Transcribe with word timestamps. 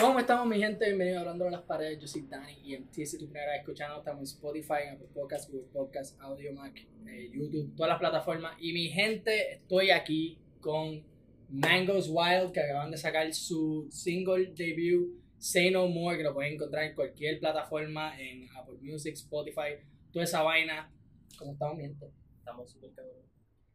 ¿Cómo 0.00 0.18
estamos 0.18 0.46
mi 0.46 0.58
gente? 0.58 0.86
Bienvenidos 0.86 1.18
a 1.18 1.20
Hablando 1.20 1.44
de 1.44 1.50
las 1.50 1.62
Paredes, 1.62 1.98
yo 1.98 2.08
soy 2.08 2.22
Dani 2.22 2.54
y 2.64 2.74
en 2.74 2.88
si 2.90 3.18
tu 3.18 3.26
primera 3.26 3.52
vez 3.52 3.60
escuchando 3.60 3.98
estamos 3.98 4.20
en 4.20 4.24
Spotify, 4.24 4.86
en 4.86 4.94
Apple 4.94 5.08
Podcasts, 5.12 5.50
Google 5.50 5.68
Podcasts, 5.70 6.16
Audio 6.20 6.54
Mac, 6.54 6.74
eh, 7.06 7.30
YouTube, 7.30 7.76
todas 7.76 7.90
las 7.90 7.98
plataformas 7.98 8.56
y 8.58 8.72
mi 8.72 8.88
gente, 8.88 9.56
estoy 9.56 9.90
aquí 9.90 10.38
con 10.60 11.04
Mangoes 11.50 12.08
Wild 12.08 12.52
que 12.52 12.60
acaban 12.60 12.90
de 12.90 12.96
sacar 12.96 13.30
su 13.34 13.88
single 13.90 14.54
debut 14.54 15.20
Say 15.36 15.70
No 15.70 15.86
More 15.88 16.16
que 16.16 16.24
lo 16.24 16.32
pueden 16.32 16.54
encontrar 16.54 16.84
en 16.84 16.94
cualquier 16.94 17.38
plataforma, 17.40 18.18
en 18.18 18.48
Apple 18.56 18.78
Music, 18.80 19.12
Spotify, 19.12 19.84
toda 20.12 20.24
esa 20.24 20.42
vaina. 20.42 20.90
¿Cómo 21.38 21.52
estamos 21.52 21.76
mi 21.76 21.82
gente? 21.82 22.06
Estamos 22.38 22.70
súper 22.70 22.92
cabrón. 22.94 23.26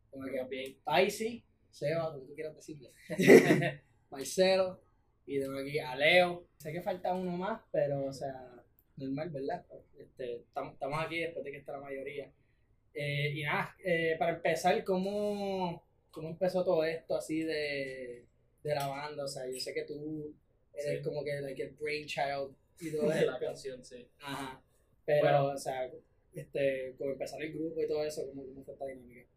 Como 0.10 0.26
que 0.26 0.44
bien. 0.50 0.78
Paisi, 0.84 1.46
Seba, 1.70 2.12
como 2.12 2.26
tú 2.26 2.34
quieras 2.34 2.56
decirle. 2.56 2.92
Marcelo 4.10 4.85
y 5.26 5.40
tengo 5.40 5.58
aquí 5.60 5.80
a 5.80 5.96
Leo. 5.96 6.46
Sé 6.58 6.72
que 6.72 6.82
falta 6.82 7.14
uno 7.14 7.32
más, 7.32 7.62
pero 7.72 8.06
o 8.06 8.14
sea, 8.14 8.64
normal, 8.98 9.30
¿verdad? 9.30 9.66
Este, 10.00 10.38
estamos, 10.38 10.74
estamos 10.74 11.00
aquí 11.04 11.20
después 11.20 11.44
de 11.46 11.52
que 11.52 11.58
está 11.58 11.74
la 11.74 11.80
mayoría. 11.80 12.32
Eh, 12.94 13.32
y 13.36 13.44
nada, 13.44 13.76
eh, 13.84 14.16
para 14.18 14.34
empezar, 14.36 14.84
¿cómo, 14.84 15.84
¿cómo 16.12 16.30
empezó 16.30 16.64
todo 16.64 16.84
esto 16.86 17.16
así 17.16 17.44
de, 17.44 18.24
de 18.64 18.76
la 18.76 18.88
banda? 18.88 19.26
O 19.26 19.28
sea, 19.28 19.46
yo 19.50 19.60
sé 19.60 19.74
que 19.74 19.84
tú 19.84 20.34
eres 20.74 20.98
Sí. 21.00 21.04
como 21.04 21.24
que 21.24 21.42
like, 21.42 21.62
el 21.62 21.72
brainchild 21.72 22.54
y 22.80 22.92
todo 22.92 23.12
eso. 23.12 23.32
la 23.32 23.40
canción, 23.40 23.84
sí. 23.84 24.08
Ajá. 24.22 24.62
Pero, 25.06 25.22
Bueno. 25.22 25.46
o 25.48 25.58
sea, 25.58 25.90
este, 26.34 26.96
como 26.98 27.12
empezar 27.12 27.42
el 27.42 27.54
grupo 27.54 27.82
y 27.82 27.88
todo 27.88 28.04
eso, 28.06 28.26
¿cómo, 28.28 28.46
cómo 28.46 28.64
fue 28.64 28.74
esta 28.74 28.86
dinámica? 28.86 29.28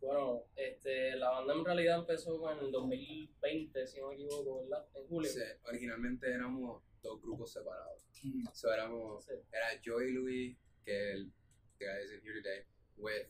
Bueno, 0.00 0.44
este, 0.56 1.14
la 1.16 1.30
banda 1.30 1.52
en 1.54 1.64
realidad 1.64 1.98
empezó 1.98 2.50
en 2.50 2.58
el 2.58 2.70
2020, 2.72 3.86
si 3.86 4.00
no 4.00 4.08
me 4.08 4.14
equivoco, 4.14 4.62
¿verdad? 4.62 4.86
En 4.94 5.06
julio. 5.08 5.30
Sí, 5.30 5.40
originalmente 5.68 6.30
éramos 6.30 6.82
dos 7.02 7.20
grupos 7.20 7.52
separados. 7.52 8.06
Mm. 8.22 8.44
So 8.52 8.72
éramos, 8.72 9.24
Sí. 9.24 9.32
era 9.52 9.78
yo 9.82 10.00
y 10.00 10.12
Luis, 10.12 10.56
que 10.84 11.12
el 11.12 11.32
the 11.78 11.84
guy 11.86 12.02
isn't 12.04 12.22
here 12.22 12.34
today, 12.42 12.64
with 12.96 13.26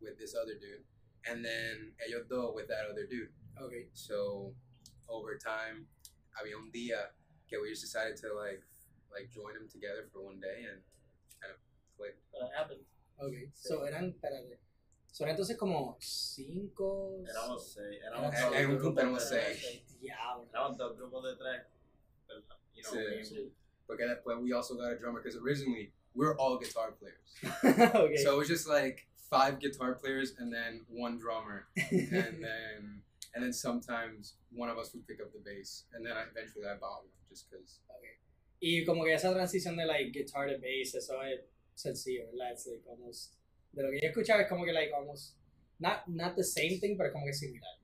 with 0.00 0.16
this 0.18 0.34
other 0.34 0.58
dude, 0.58 0.84
and 1.26 1.42
then 1.44 1.94
ellos 2.06 2.26
dos 2.28 2.54
with 2.54 2.66
that 2.68 2.86
other 2.90 3.06
dude. 3.06 3.30
Okay. 3.58 3.88
So 3.94 4.54
over 5.08 5.38
time, 5.38 5.86
había 6.32 6.56
un 6.56 6.70
día 6.70 7.14
que 7.48 7.58
we 7.58 7.70
just 7.70 7.82
decided 7.82 8.16
to 8.20 8.34
like 8.34 8.62
like 9.10 9.30
join 9.30 9.54
them 9.54 9.68
together 9.68 10.06
for 10.12 10.20
one 10.22 10.40
day 10.40 10.64
and 10.64 10.82
kind 11.40 11.52
of 11.52 11.58
click. 11.96 12.16
But 12.32 12.48
it 12.48 12.52
happened. 12.54 12.84
Ok, 13.18 13.32
Sí. 13.54 13.68
so 13.68 13.86
eran, 13.86 14.10
espérate, 14.10 14.58
son 15.16 15.28
entonces 15.28 15.56
como 15.56 15.96
cinco, 16.00 17.24
Éramos 17.28 17.72
seis, 17.72 18.00
Era- 18.02 18.16
éramos 18.18 18.54
en- 18.54 18.70
un 18.70 18.78
grupo 18.78 19.00
éramos 19.00 19.30
de 19.30 19.36
tres. 19.36 19.60
seis. 19.60 20.00
diablo. 20.00 20.48
Éramos 20.52 20.76
dos 20.76 20.96
grupos 20.96 21.24
de 21.24 21.36
tres. 21.36 21.62
You 22.74 22.82
know, 22.82 22.92
Sí. 22.92 22.98
we- 22.98 23.24
Sí. 23.24 23.52
Porque 23.86 24.04
después 24.04 24.36
we 24.42 24.52
also 24.52 24.74
got 24.76 24.92
a 24.92 24.96
drummer 24.96 25.22
because 25.22 25.38
originally 25.38 25.92
we 26.14 26.26
were 26.26 26.36
all 26.38 26.58
guitar 26.58 26.92
players. 26.92 27.40
ok, 27.94 28.16
So 28.22 28.34
it 28.34 28.38
was 28.38 28.48
just 28.48 28.66
like 28.66 29.06
five 29.30 29.58
guitar 29.58 29.94
players 29.94 30.34
and 30.38 30.52
then 30.52 30.84
one 30.90 31.18
drummer. 31.18 31.68
and 31.76 31.80
then 32.42 33.02
and 33.34 33.42
then 33.44 33.52
sometimes 33.52 34.36
one 34.50 34.68
of 34.70 34.76
us 34.78 34.92
would 34.92 35.06
pick 35.06 35.20
up 35.20 35.32
the 35.32 35.38
bass, 35.40 35.84
and 35.92 36.04
then 36.04 36.12
I, 36.16 36.24
eventually 36.30 36.66
I 36.66 36.76
bought 36.78 37.04
one 37.04 37.12
just 37.28 37.48
because. 37.50 37.80
y 38.60 38.84
como 38.86 39.04
que 39.04 39.12
esa 39.14 39.32
transición 39.32 39.76
de 39.76 39.84
like 39.86 40.10
guitar 40.12 40.46
to 40.48 40.58
bass, 40.58 40.94
eso 40.94 41.20
es 41.22 41.40
sencillo, 41.74 42.26
¿verdad? 42.32 42.52
It's 42.52 42.66
like 42.66 42.82
almost, 42.88 43.36
de 43.76 43.82
lo 43.82 43.90
que 43.90 44.00
yo 44.00 44.06
he 44.06 44.10
escuchado 44.10 44.40
es 44.40 44.48
como 44.48 44.64
que 44.64 44.72
like 44.72 44.92
almost, 44.92 45.36
not, 45.78 46.06
not 46.08 46.34
the 46.34 46.42
same 46.42 46.78
thing, 46.80 46.96
pero 46.96 47.12
como 47.12 47.26
que 47.26 47.32
similar. 47.34 47.76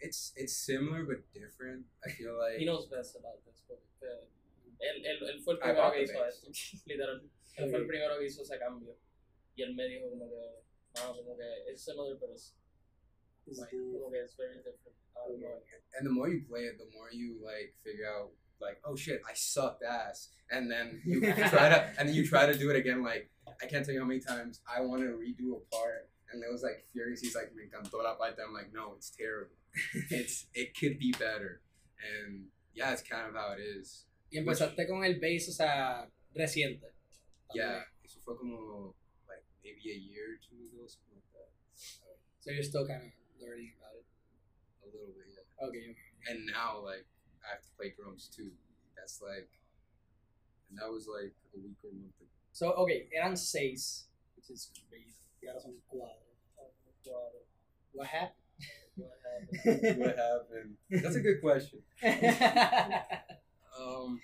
It's 0.00 0.34
it's 0.36 0.52
similar 0.52 1.04
but 1.06 1.24
different. 1.32 1.86
I 2.04 2.10
feel 2.10 2.36
like 2.42 2.58
He 2.58 2.66
knows 2.66 2.88
best 2.90 3.16
about 3.16 3.42
this, 3.46 3.62
porque 3.66 3.86
él, 4.78 5.06
él, 5.06 5.22
él 5.30 5.40
fue 5.42 5.54
el 5.54 5.60
primero 5.60 5.92
que 5.92 5.98
the 5.98 6.04
hizo 6.04 6.18
bass. 6.20 6.44
esto, 6.44 6.78
literal. 6.86 7.22
Él 7.56 7.70
fue 7.70 7.78
el 7.78 7.86
primero 7.86 8.18
que 8.18 8.26
hizo 8.26 8.42
ese 8.42 8.58
cambio. 8.58 8.98
Y 9.54 9.62
él 9.62 9.74
me 9.74 9.88
dijo 9.88 10.10
como 10.10 10.28
que, 10.28 10.62
ah, 10.96 11.14
como 11.16 11.34
que 11.38 11.72
es 11.72 11.80
similar, 11.80 12.18
pero 12.20 12.34
es 12.34 12.54
like, 13.46 13.74
como 13.74 14.10
que 14.10 14.20
es 14.20 14.36
very 14.36 14.56
different. 14.56 14.96
Ah, 15.14 15.24
no. 15.30 15.62
and 15.98 16.06
the 16.06 16.10
more 16.10 16.28
you 16.28 16.44
play 16.46 16.66
it, 16.66 16.76
the 16.76 16.90
more 16.92 17.08
you 17.10 17.40
like 17.42 17.72
figure 17.82 18.06
out 18.06 18.30
like 18.60 18.80
oh 18.84 18.96
shit 18.96 19.20
I 19.28 19.34
sucked 19.34 19.82
ass, 19.82 20.28
and 20.50 20.70
then 20.70 21.00
you 21.04 21.20
try 21.48 21.68
to 21.68 21.90
and 21.98 22.08
then 22.08 22.14
you 22.14 22.26
try 22.26 22.46
to 22.46 22.56
do 22.56 22.70
it 22.70 22.76
again. 22.76 23.02
Like 23.02 23.30
I 23.62 23.66
can't 23.66 23.84
tell 23.84 23.94
you 23.94 24.00
how 24.00 24.06
many 24.06 24.20
times 24.20 24.60
I 24.66 24.80
want 24.80 25.02
to 25.02 25.08
redo 25.08 25.56
a 25.56 25.74
part, 25.74 26.08
and 26.32 26.42
it 26.42 26.50
was 26.50 26.62
like 26.62 26.86
furious. 26.92 27.20
He's 27.20 27.34
like 27.34 27.54
me 27.54 27.64
encantó 27.64 28.02
la 28.02 28.14
parte. 28.14 28.38
I'm 28.46 28.52
like 28.52 28.72
no, 28.72 28.94
it's 28.96 29.10
terrible. 29.10 29.56
it's 30.10 30.46
it 30.54 30.78
could 30.78 30.98
be 30.98 31.12
better, 31.12 31.60
and 32.00 32.46
yeah, 32.74 32.92
it's 32.92 33.02
kind 33.02 33.28
of 33.28 33.34
how 33.34 33.52
it 33.52 33.60
is. 33.60 34.04
Y 34.32 34.38
empezaste 34.38 34.86
con 34.88 35.04
el 35.04 35.20
bass, 35.20 35.48
o 35.48 35.52
sea, 35.52 36.06
reciente. 36.36 36.92
Yeah, 37.54 37.80
eso 38.04 38.18
fue 38.24 38.36
como 38.36 38.94
like 39.28 39.44
maybe 39.62 39.90
a 39.90 39.98
year 39.98 40.34
or 40.34 40.38
two 40.42 40.66
ago, 40.66 40.86
something 40.86 41.14
like 41.14 41.32
that. 41.32 41.50
So 42.40 42.50
you're 42.50 42.64
still 42.64 42.86
kind 42.86 43.02
of 43.02 43.10
learning 43.40 43.72
about 43.78 43.94
it. 43.94 44.06
A 44.82 44.86
little 44.90 45.14
bit, 45.14 45.30
yeah. 45.30 45.66
Okay. 45.66 45.94
And 46.28 46.46
now 46.46 46.82
like 46.82 47.06
I 47.44 47.54
have 47.54 47.62
to 47.62 47.70
play 47.76 47.92
drums 47.96 48.28
too. 48.34 48.50
That's 48.96 49.20
like, 49.22 49.48
and 50.70 50.78
that 50.78 50.90
was 50.90 51.06
like 51.06 51.32
a 51.54 51.58
week 51.60 51.76
or 51.84 51.90
a 51.90 51.94
month 51.94 52.16
ago. 52.20 52.30
So, 52.52 52.72
okay, 52.72 53.06
eran 53.14 53.36
seis, 53.36 54.06
which 54.36 54.50
is 54.50 54.70
crazy. 54.88 55.12
Y 55.42 55.48
ahora 55.48 55.60
son 55.60 55.74
cuatro. 55.92 56.26
What 57.92 58.06
happened? 58.08 58.32
What 58.96 59.12
happened? 59.22 59.98
what 60.00 60.16
happened? 60.16 60.76
That's 60.90 61.16
a 61.16 61.20
good 61.20 61.40
question. 61.40 61.80
Um, 63.78 64.20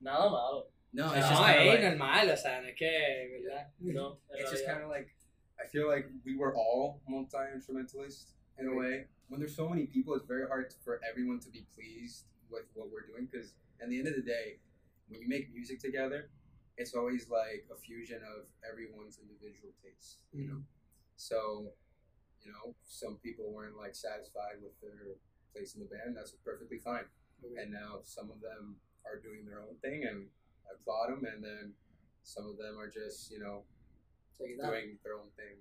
Nada 0.00 0.28
malo. 0.28 0.66
no, 0.92 1.06
No, 1.06 1.12
it's 1.14 1.28
just 1.28 1.40
kind 1.42 1.60
of 1.60 1.66
like, 1.66 1.80
normal, 1.98 2.30
o 2.30 2.36
sea, 2.36 2.60
no 2.60 2.68
es 2.68 2.74
que, 2.76 2.90
¿verdad? 3.30 3.66
No, 3.80 4.16
it's 4.34 4.50
just 4.50 4.66
kind 4.66 4.82
of 4.82 4.88
like 4.90 5.14
I 5.62 5.66
feel 5.66 5.88
like 5.88 6.06
we 6.24 6.36
were 6.36 6.54
all 6.56 7.00
multi 7.08 7.38
instrumentalists 7.54 8.34
in 8.58 8.68
a 8.68 8.74
way. 8.74 9.06
When 9.28 9.40
there's 9.40 9.54
so 9.54 9.68
many 9.68 9.86
people, 9.86 10.14
it's 10.14 10.26
very 10.26 10.46
hard 10.46 10.72
for 10.84 11.00
everyone 11.08 11.40
to 11.40 11.50
be 11.50 11.66
pleased 11.74 12.24
with 12.50 12.64
what 12.74 12.88
we're 12.90 13.06
doing 13.06 13.28
because 13.30 13.52
at 13.82 13.88
the 13.88 13.98
end 13.98 14.08
of 14.08 14.14
the 14.16 14.22
day, 14.22 14.58
when 15.08 15.20
you 15.20 15.28
make 15.28 15.52
music 15.52 15.80
together, 15.80 16.30
it's 16.76 16.94
always 16.94 17.28
like 17.28 17.66
a 17.74 17.76
fusion 17.78 18.20
of 18.22 18.46
everyone's 18.62 19.18
individual 19.18 19.72
tastes, 19.82 20.22
you 20.32 20.46
know. 20.46 20.60
So, 21.16 21.72
you 22.44 22.52
know, 22.52 22.74
some 22.86 23.16
people 23.18 23.50
weren't 23.52 23.76
like 23.76 23.94
satisfied 23.94 24.62
with 24.62 24.78
their 24.80 25.16
place 25.52 25.74
in 25.74 25.80
the 25.80 25.90
band. 25.90 26.16
That's 26.16 26.32
perfectly 26.44 26.78
fine. 26.78 27.04
And 27.58 27.72
now 27.72 28.00
some 28.04 28.30
of 28.30 28.40
them 28.40 28.76
are 29.06 29.18
doing 29.18 29.46
their 29.46 29.60
own 29.62 29.74
thing, 29.82 30.04
and 30.06 30.26
I 30.66 30.74
applaud 30.78 31.10
them. 31.10 31.24
And 31.26 31.42
then 31.42 31.72
some 32.22 32.46
of 32.46 32.58
them 32.58 32.78
are 32.78 32.90
just, 32.90 33.30
you 33.30 33.38
know, 33.40 33.64
Check 34.38 34.54
it 34.54 34.60
out. 34.62 34.70
doing 34.70 34.98
their 35.02 35.14
own 35.18 35.30
thing. 35.34 35.58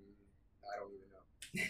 I 0.62 0.78
don't 0.78 0.94
even 0.94 1.10
know, 1.10 1.26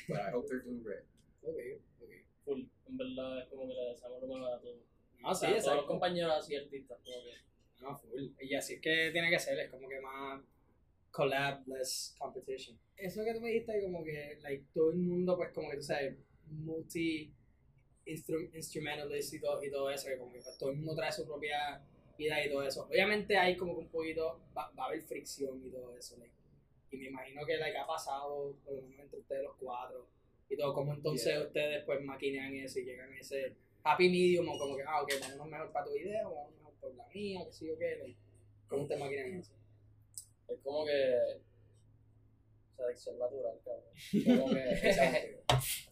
but 0.09 0.19
I 0.27 0.29
hope 0.31 0.49
they're 0.49 0.59
doing 0.63 0.83
great. 0.83 1.05
Okay, 1.45 1.79
okay. 2.03 2.21
Full. 2.43 2.67
En 2.89 2.97
verdad 2.97 3.47
como 3.47 3.67
que 3.67 3.75
le 3.75 3.93
deseamos 3.95 4.19
a 4.19 4.59
todos. 4.59 4.83
No, 5.19 5.29
O 5.29 5.33
sí, 5.35 5.45
sea, 5.47 5.55
a 5.57 5.61
todos 5.61 5.75
los 5.77 5.85
compañeros 5.85 6.33
así 6.37 6.55
artistas. 6.55 6.99
Que, 7.03 7.11
No, 7.81 7.97
full. 7.97 8.27
Y 8.41 8.55
así 8.55 8.75
es 8.75 8.81
que 8.81 9.09
tiene 9.11 9.29
que 9.29 9.39
ser, 9.39 9.59
es 9.59 9.69
como 9.69 9.87
que 9.87 9.99
más 10.01 10.41
collab, 11.11 11.67
less 11.67 12.15
competition. 12.19 12.77
Eso 12.95 13.23
que 13.23 13.33
tú 13.33 13.41
me 13.41 13.49
dijiste, 13.49 13.81
como 13.83 14.03
que, 14.03 14.37
like, 14.41 14.65
todo 14.73 14.91
el 14.91 14.97
mundo, 14.97 15.35
pues, 15.37 15.51
como 15.51 15.69
que 15.69 15.77
tú 15.77 15.83
sabes, 15.83 16.15
multi 16.49 17.31
instru- 18.05 18.49
instrumentalist 18.55 19.33
y 19.33 19.39
todo, 19.39 19.63
y 19.63 19.69
todo 19.71 19.89
eso, 19.89 20.07
que 20.07 20.17
como 20.17 20.31
que 20.33 20.39
pues, 20.41 20.57
todo 20.57 20.69
el 20.71 20.77
mundo 20.77 20.95
trae 20.95 21.11
su 21.11 21.25
propia 21.25 21.81
vida 22.17 22.43
y 22.45 22.49
todo 22.49 22.63
eso. 22.63 22.85
Obviamente 22.89 23.37
hay 23.37 23.55
como 23.57 23.73
que 23.75 23.81
un 23.81 23.89
poquito, 23.89 24.41
va, 24.57 24.71
va 24.77 24.83
a 24.85 24.87
haber 24.87 25.01
fricción 25.03 25.63
y 25.65 25.69
todo 25.69 25.95
eso, 25.95 26.17
like, 26.17 26.33
y 26.91 26.97
me 26.97 27.07
imagino 27.07 27.45
que, 27.45 27.57
like, 27.57 27.77
ha 27.77 27.85
pasado, 27.85 28.55
por 28.63 28.75
lo 28.75 28.81
menos 28.83 29.05
entre 29.05 29.19
ustedes 29.19 29.43
los 29.43 29.55
cuatro, 29.59 30.07
y 30.49 30.55
todo, 30.57 30.73
como 30.73 30.93
entonces 30.93 31.27
Yeah. 31.33 31.41
ustedes, 31.43 31.83
pues, 31.83 32.01
maquinean 32.03 32.53
eso 32.55 32.79
y 32.79 32.85
llegan 32.85 33.11
a 33.11 33.19
ese 33.19 33.53
happy 33.91 34.09
medium, 34.09 34.47
o 34.49 34.57
como 34.57 34.75
que, 34.75 34.83
ah, 34.83 35.01
ok, 35.01 35.13
vámonos 35.21 35.47
mejor 35.47 35.71
para 35.71 35.85
tu 35.85 35.93
video, 35.93 36.33
vámonos 36.33 36.57
mejor 36.57 36.73
por 36.79 36.95
la 36.95 37.07
mía, 37.07 37.45
que 37.45 37.51
sí 37.51 37.69
o 37.69 37.77
qué, 37.77 38.15
¿cómo 38.67 38.83
ustedes 38.83 39.01
maquinan 39.01 39.33
eso? 39.33 39.53
es 40.47 40.59
como 40.63 40.85
que. 40.85 41.41
Selección 42.75 43.17
natural, 43.17 43.59
cabrón. 43.65 44.39
Como 44.39 44.53
que. 44.53 45.43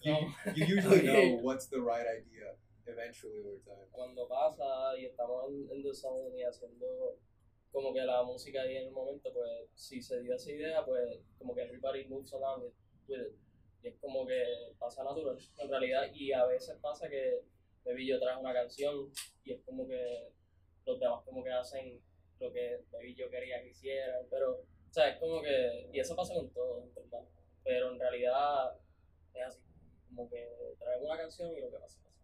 You, 0.01 0.11
no, 0.11 0.53
you 0.53 0.77
usually 0.77 1.01
know 1.01 1.39
what's 1.41 1.67
the 1.67 1.79
right 1.79 2.05
idea 2.05 2.53
eventually 2.85 3.41
over 3.41 3.57
time. 3.65 3.87
cuando 3.91 4.27
pasa 4.27 4.95
y 4.95 5.05
estamos 5.05 5.49
en, 5.49 5.67
en 5.71 5.81
the 5.81 5.91
zone 5.91 6.37
y 6.37 6.43
haciendo 6.43 7.17
como 7.71 7.91
que 7.91 8.01
la 8.01 8.21
música 8.21 8.61
ahí 8.61 8.77
en 8.77 8.87
el 8.87 8.91
momento, 8.91 9.33
pues 9.33 9.67
si 9.73 9.99
se 9.99 10.21
dio 10.21 10.35
esa 10.35 10.51
idea, 10.51 10.85
pues 10.85 11.19
como 11.39 11.55
que 11.55 11.63
everybody 11.63 12.05
moves 12.05 12.31
along 12.33 12.67
it, 12.67 12.73
with 13.07 13.19
it. 13.19 13.35
Y 13.81 13.87
es 13.87 13.95
como 13.99 14.25
que 14.25 14.43
pasa 14.77 15.03
natural, 15.03 15.37
en 15.57 15.69
realidad. 15.69 16.03
Y 16.13 16.31
a 16.31 16.45
veces 16.45 16.77
pasa 16.79 17.09
que 17.09 17.41
Baby 17.85 18.07
yo 18.07 18.19
traje 18.19 18.39
una 18.39 18.53
canción 18.53 19.11
y 19.43 19.53
es 19.53 19.61
como 19.61 19.87
que 19.87 20.31
los 20.85 20.99
demás 20.99 21.23
como 21.23 21.43
que 21.43 21.51
hacen 21.51 22.01
lo 22.39 22.51
que 22.51 22.83
Baby 22.91 23.15
yo 23.15 23.29
quería 23.29 23.61
que 23.61 23.69
hicieran, 23.69 24.25
pero, 24.29 24.53
o 24.59 24.93
sea, 24.93 25.09
es 25.09 25.19
como 25.19 25.41
que, 25.41 25.89
y 25.93 25.99
eso 25.99 26.15
pasa 26.15 26.33
con 26.33 26.49
todo, 26.51 26.83
en 26.83 26.93
verdad. 26.93 27.23
Pero 27.63 27.91
en 27.91 27.99
realidad 27.99 28.77
es 29.33 29.45
así, 29.45 29.61
como 30.07 30.29
que 30.29 30.75
traemos 30.79 31.07
una 31.07 31.17
canción 31.17 31.55
y 31.55 31.61
lo 31.61 31.71
que 31.71 31.77
pasa, 31.77 32.01
pasa. 32.03 32.15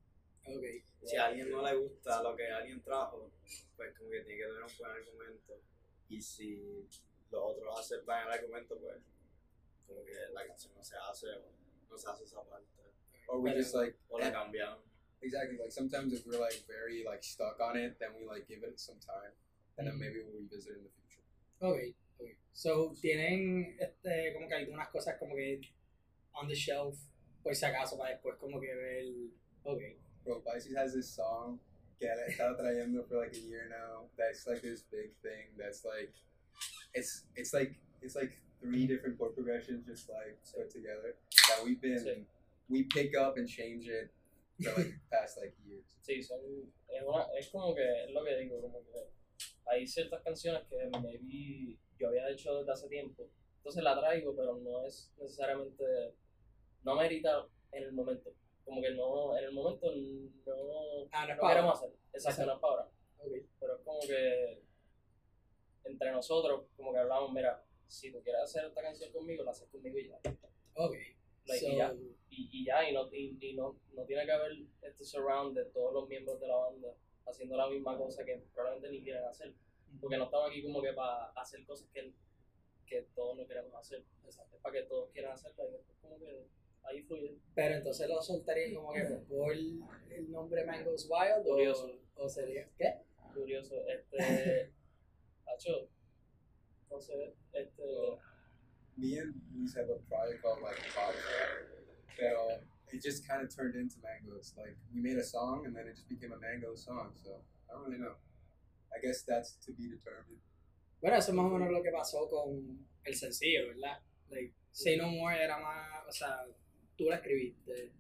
Ok. 0.47 0.63
Si 1.03 1.15
a 1.15 1.25
alguien 1.27 1.49
no 1.49 1.63
le 1.63 1.75
gusta 1.75 2.21
lo 2.21 2.35
que 2.35 2.47
alguien 2.47 2.81
trajo, 2.81 3.31
pues 3.75 3.97
como 3.97 4.09
que 4.09 4.21
tiene 4.21 4.41
que 4.41 4.47
tener 4.47 4.63
un 4.63 4.77
buen 4.77 4.91
argumento. 4.91 5.59
Y 6.09 6.21
si 6.21 6.87
los 7.31 7.41
otros 7.43 7.79
aceptan 7.79 8.27
el 8.27 8.33
argumento, 8.33 8.77
pues 8.79 8.97
como 9.87 10.03
que 10.03 10.13
la 10.33 10.45
canción 10.45 10.73
no 10.75 10.83
se 10.83 10.95
hace 10.97 11.27
o 11.29 11.51
no 11.89 11.97
se 11.97 12.09
hace 12.09 12.23
esa 12.23 12.43
parte. 12.43 12.67
Or 13.27 13.39
we 13.39 13.53
just 13.53 13.73
like 13.73 13.97
O 14.09 14.19
la 14.19 14.31
cambian. 14.31 14.77
Exactly 15.21 15.57
like 15.57 15.71
sometimes 15.71 16.13
if 16.13 16.25
we're 16.25 16.39
like 16.39 16.61
very 16.67 17.03
like 17.05 17.23
stuck 17.23 17.59
on 17.61 17.77
it, 17.77 17.97
then 17.99 18.09
we 18.19 18.25
like 18.27 18.47
give 18.47 18.63
it 18.63 18.79
some 18.79 18.97
time, 18.99 19.31
and 19.77 19.87
then 19.87 19.95
Mhm. 19.95 19.99
maybe 19.99 20.21
we'll 20.23 20.41
revisit 20.41 20.77
in 20.77 20.83
the 20.83 20.89
future. 20.89 21.23
Ok, 21.61 21.93
ok. 22.19 22.35
So, 22.53 22.93
tienen 23.01 23.77
este, 23.79 24.33
como 24.33 24.47
que 24.47 24.55
algunas 24.55 24.89
cosas 24.89 25.17
como 25.19 25.35
que 25.35 25.61
on 26.33 26.47
the 26.47 26.55
shelf, 26.55 26.97
por 27.43 27.53
si 27.55 27.65
acaso, 27.65 27.97
para 27.97 28.11
después 28.15 28.35
como 28.39 28.59
que 28.59 28.73
ver. 28.73 29.05
Ok. 29.63 29.81
Bro, 30.23 30.41
Pisces 30.41 30.75
has 30.75 30.93
this 30.93 31.09
song 31.09 31.59
que 31.99 32.07
he 32.07 32.31
estado 32.31 32.57
trayendo 32.57 33.07
for 33.07 33.17
like 33.17 33.33
a 33.35 33.39
year 33.39 33.67
now. 33.69 34.09
That's 34.17 34.45
like 34.47 34.61
this 34.61 34.83
big 34.83 35.11
thing. 35.21 35.47
That's 35.57 35.83
like, 35.85 36.11
it's 36.93 37.23
it's 37.35 37.53
like 37.53 37.75
it's 38.01 38.15
like 38.15 38.37
three 38.59 38.85
different 38.85 39.17
chord 39.17 39.33
progressions 39.33 39.85
just 39.87 40.09
like 40.09 40.37
put 40.55 40.69
together 40.69 41.15
that 41.49 41.63
we've 41.65 41.81
been 41.81 42.25
we 42.69 42.83
pick 42.83 43.15
up 43.17 43.37
and 43.37 43.47
change 43.49 43.87
it 43.87 44.11
for 44.63 44.79
like 44.81 44.99
past 45.09 45.37
like 45.37 45.55
years. 45.65 45.97
Sí, 46.01 46.21
son, 46.21 46.39
es, 46.87 47.03
una, 47.03 47.27
es 47.37 47.49
como 47.49 47.73
que, 47.75 48.03
es 48.05 48.11
lo 48.11 48.23
que 48.23 48.35
digo, 48.37 48.61
como 48.61 48.83
que 48.83 49.09
hay 49.65 49.87
ciertas 49.87 50.21
canciones 50.23 50.63
que 50.69 50.89
maybe 51.01 51.77
yo 51.97 52.07
había 52.09 52.29
hecho 52.29 52.57
desde 52.59 52.71
hace 52.71 52.87
tiempo, 52.89 53.29
entonces 53.57 53.83
la 53.83 53.99
traigo, 53.99 54.35
pero 54.35 54.57
no 54.57 54.85
es 54.85 55.13
necesariamente, 55.17 55.83
no 56.83 56.95
merita 56.95 57.47
en 57.71 57.83
el 57.83 57.91
momento, 57.93 58.33
como 58.65 58.81
que 58.81 58.91
no, 58.91 59.37
en 59.37 59.43
el 59.45 59.51
momento 59.51 59.87
no, 59.95 61.07
Ah, 61.11 61.27
no 61.27 61.47
queremos 61.47 61.73
hacer, 61.77 61.91
exacto, 62.13 62.45
no 62.45 62.53
es 62.53 62.59
para 62.59 62.73
ahora, 62.73 62.89
Ok. 63.19 63.31
pero 63.59 63.75
es 63.75 63.81
como 63.83 63.99
que 64.01 64.63
entre 65.85 66.11
nosotros, 66.11 66.65
como 66.75 66.91
que 66.93 66.99
hablamos, 66.99 67.31
mira, 67.33 67.63
si 67.87 68.11
tú 68.11 68.21
quieres 68.23 68.43
hacer 68.43 68.65
esta 68.65 68.81
canción 68.81 69.11
conmigo, 69.11 69.43
la 69.43 69.51
haces 69.51 69.67
conmigo 69.69 69.97
y 69.97 70.07
ya. 70.07 70.17
Ok. 70.75 70.95
Like, 71.45 71.59
So, 71.65 71.71
y 71.71 71.77
ya. 71.77 71.93
Y, 72.31 72.49
y 72.51 72.65
ya, 72.65 72.89
y, 72.89 72.93
no, 72.93 73.13
y, 73.13 73.37
y 73.39 73.53
no, 73.53 73.77
no 73.93 74.05
tiene 74.05 74.25
que 74.25 74.31
haber 74.31 74.53
este 74.81 75.03
surround 75.03 75.55
de 75.55 75.65
todos 75.65 75.93
los 75.93 76.07
miembros 76.07 76.39
de 76.39 76.47
la 76.47 76.55
banda 76.55 76.95
haciendo 77.27 77.57
la 77.57 77.69
misma 77.69 77.97
cosa 77.97 78.23
que 78.25 78.41
probablemente 78.53 78.89
ni 78.97 79.03
quieren 79.03 79.25
hacer. 79.25 79.53
Porque 79.99 80.17
no 80.17 80.23
estamos 80.23 80.49
aquí 80.49 80.63
como 80.63 80.81
que 80.81 80.93
para 80.93 81.25
hacer 81.31 81.63
cosas 81.65 81.89
que, 81.93 82.13
que 82.87 83.01
todos 83.13 83.37
no 83.37 83.45
queremos 83.45 83.73
hacer. 83.75 84.03
Es 84.25 84.39
para 84.61 84.73
que 84.73 84.83
todos 84.83 85.11
quieran 85.11 85.33
hacerla 85.33 85.65
y 85.67 85.71
después 85.73 85.97
como 86.01 86.17
que 86.19 86.47
ahí 86.83 87.03
fluye. 87.03 87.37
Pero 87.53 87.75
entonces 87.75 88.07
lo 88.07 88.21
soltarían 88.21 88.75
como 88.75 88.93
que 88.93 89.03
por 89.27 89.51
el 89.53 90.31
nombre 90.31 90.63
Mango's 90.63 91.09
Wild 91.09 91.45
o, 91.45 91.51
Curioso. 91.51 91.99
o 92.15 92.29
sería. 92.29 92.69
¿Qué? 92.77 93.01
Curioso. 93.33 93.75
Este. 93.87 94.71
Hacho. 95.45 95.89
No 96.89 97.01
sé. 97.01 97.33
Este. 97.51 97.83
Me 98.97 99.19
and 99.19 99.33
Luis 99.53 99.75
have 99.75 99.89
a 99.89 99.95
project 100.07 100.41
called 100.41 100.61
like 100.61 100.77
Pop 100.93 101.13
Pero 102.21 102.61
it 102.93 103.01
just 103.01 103.27
kind 103.27 103.41
of 103.41 103.49
turned 103.49 103.75
into 103.75 103.97
mangoes. 104.05 104.53
Like 104.55 104.77
we 104.93 105.01
made 105.01 105.17
a 105.17 105.23
song 105.23 105.65
and 105.65 105.75
then 105.75 105.87
it 105.89 105.95
just 105.97 106.07
became 106.07 106.31
a 106.31 106.39
mango 106.39 106.75
song. 106.75 107.09
So 107.23 107.41
I 107.67 107.73
don't 107.73 107.85
really 107.89 107.97
know. 107.97 108.15
I 108.93 109.01
guess 109.01 109.23
that's 109.23 109.57
to 109.65 109.71
be 109.73 109.89
determined. 109.89 110.41
Bueno, 111.01 111.17
eso 111.17 111.31
es 111.31 111.35
más 111.35 111.45
o 111.45 111.57
menos 111.57 111.71
lo 111.71 111.81
que 111.81 111.91
pasó 111.91 112.29
con 112.29 112.85
el 113.03 113.15
sencillo, 113.15 113.69
¿verdad? 113.69 113.97
Like, 114.29 114.53
Say 114.71 114.97
No 114.97 115.09
More 115.09 115.35
era 115.43 115.57
más, 115.57 116.07
o 116.07 116.11
sea, 116.11 116.45
tú 116.95 117.05
la 117.09 117.15
escribiste 117.15 117.91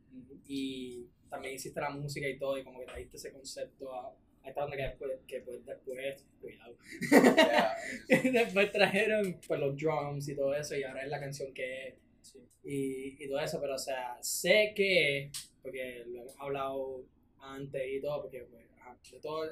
y 0.45 1.07
también 1.29 1.55
hiciste 1.55 1.81
la 1.81 1.89
música 1.89 2.27
y 2.27 2.37
todo 2.37 2.57
y 2.57 2.63
como 2.63 2.79
que 2.79 2.85
trajiste 2.85 3.17
ese 3.17 3.31
concepto 3.31 3.91
a, 3.91 4.15
a 4.43 4.49
esta 4.49 4.61
banda 4.61 4.77
que 4.77 4.83
después, 4.83 5.11
que 5.27 5.39
pues 5.41 5.65
después, 5.65 6.25
cuidado, 6.39 6.77
Yeah. 7.11 7.75
Después 8.31 8.71
trajeron 8.71 9.39
pues 9.47 9.59
los 9.59 9.75
drums 9.77 10.29
y 10.29 10.35
todo 10.35 10.53
eso 10.53 10.75
y 10.75 10.83
ahora 10.83 11.03
es 11.03 11.09
la 11.09 11.19
canción 11.19 11.53
que 11.53 11.87
es 11.87 11.95
Sí. 12.31 12.39
y, 12.63 13.23
y 13.23 13.27
todo 13.27 13.39
eso, 13.39 13.59
pero 13.59 13.75
o 13.75 13.79
sea, 13.79 14.17
sé 14.21 14.73
que, 14.75 15.31
porque 15.61 16.03
lo 16.07 16.21
hemos 16.21 16.39
hablado 16.39 17.05
antes 17.39 17.81
y 17.87 18.01
todo, 18.01 18.21
porque 18.21 18.43
pues, 18.43 18.65
de 19.11 19.19
todo, 19.19 19.49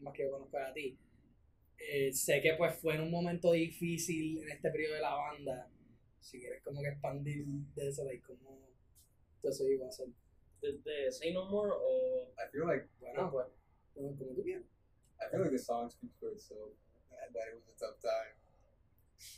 más 0.00 0.14
que 0.14 0.24
yo 0.24 0.30
conozco 0.30 0.58
a 0.58 0.72
ti, 0.72 0.96
eh, 1.78 2.12
sé 2.12 2.40
que 2.40 2.54
pues 2.54 2.74
fue 2.76 2.94
en 2.94 3.02
un 3.02 3.10
momento 3.10 3.52
difícil 3.52 4.38
en 4.42 4.50
este 4.50 4.70
periodo 4.70 4.94
de 4.94 5.00
la 5.00 5.14
banda, 5.14 5.68
si 6.20 6.38
quieres 6.38 6.62
como 6.62 6.80
que 6.80 6.88
expandir 6.88 7.44
de 7.74 7.88
eso, 7.88 8.04
like, 8.04 8.22
como 8.24 8.70
todo 9.40 9.50
eso 9.50 9.68
iba 9.68 9.88
a 9.88 9.92
ser, 9.92 10.08
Desde 10.62 11.10
Say 11.10 11.32
No 11.32 11.50
More 11.50 11.72
o. 11.74 12.28
I 12.38 12.48
feel 12.52 12.66
like 12.66 12.86
bueno, 13.00 13.30
pues. 13.32 13.46
como, 13.94 14.16
como 14.16 14.32
tú 14.32 14.42
quieras. 14.44 14.62
I 15.20 15.28
feel 15.28 15.40
like 15.40 15.50
the 15.50 15.58
song 15.58 15.90
speaks 15.90 16.16
for 16.20 16.30
itself. 16.30 16.70
And 17.10 17.34
that 17.34 17.48
it 17.50 17.54
was 17.56 17.66
a 17.66 17.78
tough 17.78 17.98
time. 18.00 18.36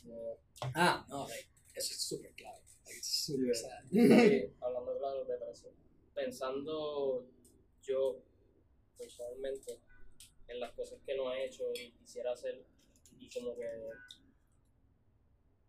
no. 0.05 0.37
Ah, 0.75 1.03
no, 1.09 1.25
like, 1.27 1.47
eso 1.73 1.93
es 1.93 1.99
súper 2.01 2.31
clave, 2.35 2.61
Sí, 3.07 3.37
hablando 4.61 4.97
claro 4.97 5.25
de 5.25 5.51
eso. 5.51 5.71
Pensando 6.15 7.23
yo 7.83 8.19
personalmente 8.97 9.79
en 10.47 10.59
las 10.59 10.73
cosas 10.73 10.99
que 11.05 11.15
no 11.15 11.31
he 11.31 11.45
hecho 11.45 11.71
y 11.75 11.91
quisiera 11.91 12.31
hacer 12.31 12.65
y 13.19 13.29
como 13.29 13.55
que 13.55 13.67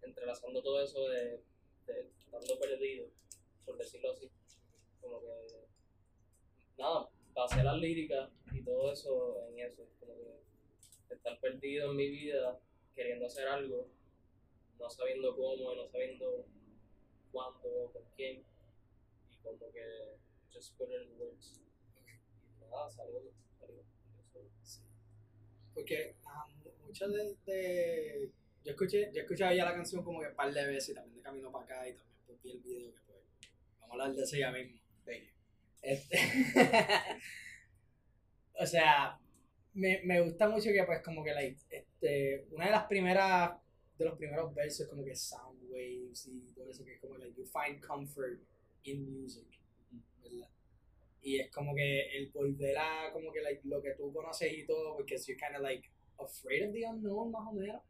entrelazando 0.00 0.62
todo 0.62 0.82
eso 0.82 1.08
de, 1.08 1.42
de 1.86 2.10
estando 2.18 2.58
perdido, 2.58 3.06
por 3.66 3.76
decirlo 3.76 4.12
así, 4.12 4.30
como 5.02 5.20
que 5.20 5.26
nada, 6.78 7.10
pasé 7.34 7.62
las 7.62 7.76
líricas 7.76 8.30
y 8.54 8.62
todo 8.62 8.92
eso 8.92 9.46
en 9.50 9.60
eso, 9.60 9.86
como 10.00 10.14
que 10.16 11.14
estar 11.14 11.38
perdido 11.40 11.90
en 11.90 11.96
mi 11.96 12.08
vida, 12.08 12.58
queriendo 12.94 13.26
hacer 13.26 13.46
algo, 13.46 13.88
no 14.78 14.88
sabiendo 14.88 15.36
cómo, 15.36 15.72
y 15.72 15.76
no 15.76 15.86
sabiendo 15.86 16.46
quién, 18.16 18.42
y 19.30 19.36
como 19.42 19.58
que 19.72 19.82
just 20.54 20.76
put 20.78 20.88
it 20.90 21.02
in 21.02 21.20
words. 21.20 21.60
Y 22.60 22.64
nada, 22.70 22.90
salió, 22.90 23.20
salió. 23.58 23.82
Eso. 24.62 24.80
Porque 25.74 26.16
ah, 26.26 26.46
mu- 26.64 26.86
muchas 26.86 27.12
de, 27.12 27.36
de- 27.46 28.30
Yo 28.64 28.72
escuché, 28.72 29.10
yo 29.14 29.22
escuchaba 29.22 29.54
ya 29.54 29.64
la 29.64 29.74
canción 29.74 30.02
como 30.04 30.20
que 30.20 30.28
un 30.28 30.34
par 30.36 30.52
de 30.52 30.66
veces 30.66 30.90
y 30.90 30.94
también 30.94 31.16
de 31.16 31.22
camino 31.22 31.50
para 31.52 31.64
acá 31.64 31.88
y 31.88 31.94
también 31.94 32.16
pues, 32.26 32.42
vi 32.42 32.50
el 32.52 32.60
video 32.60 32.92
que 32.94 33.00
pues. 33.06 33.18
Vamos 33.80 33.90
a 33.90 33.92
hablar 34.04 34.14
de 34.16 34.22
eso 34.24 34.36
ya 34.36 34.50
mismo. 34.52 34.78
Este, 35.82 36.18
o 38.60 38.66
sea, 38.66 39.18
me, 39.74 40.00
me 40.04 40.20
gusta 40.22 40.48
mucho 40.48 40.70
que 40.70 40.82
pues 40.84 41.02
como 41.02 41.22
que 41.24 41.32
like, 41.34 41.60
este, 41.70 42.46
una 42.52 42.66
de 42.66 42.70
las 42.72 42.84
primeras, 42.86 43.52
de 43.98 44.04
los 44.04 44.16
primeros 44.18 44.54
versos 44.54 44.88
como 44.88 45.04
que 45.04 45.14
sound 45.14 45.55
waves 45.76 46.26
y 46.28 46.52
todo 46.54 46.70
eso 46.70 46.84
que 46.84 46.94
es 46.94 47.00
como 47.00 47.18
like 47.18 47.34
you 47.36 47.44
find 47.44 47.80
comfort 47.80 48.40
in 48.84 49.20
music, 49.20 49.60
¿verdad? 50.22 50.48
Y 51.22 51.40
es 51.40 51.50
como 51.50 51.74
que 51.74 52.16
el 52.16 52.30
volver 52.30 52.76
a 52.78 53.10
como 53.12 53.32
que 53.32 53.42
like, 53.42 53.60
lo 53.64 53.82
que 53.82 53.92
tú 53.92 54.12
conoces 54.12 54.52
y 54.52 54.64
todo, 54.64 54.96
porque 54.96 55.16
you're 55.16 55.38
kind 55.38 55.56
of 55.56 55.62
like 55.62 55.90
afraid 56.18 56.68
of 56.68 56.72
the 56.72 56.84
unknown 56.86 57.30
más 57.30 57.48
o 57.48 57.52
menos. 57.52 57.82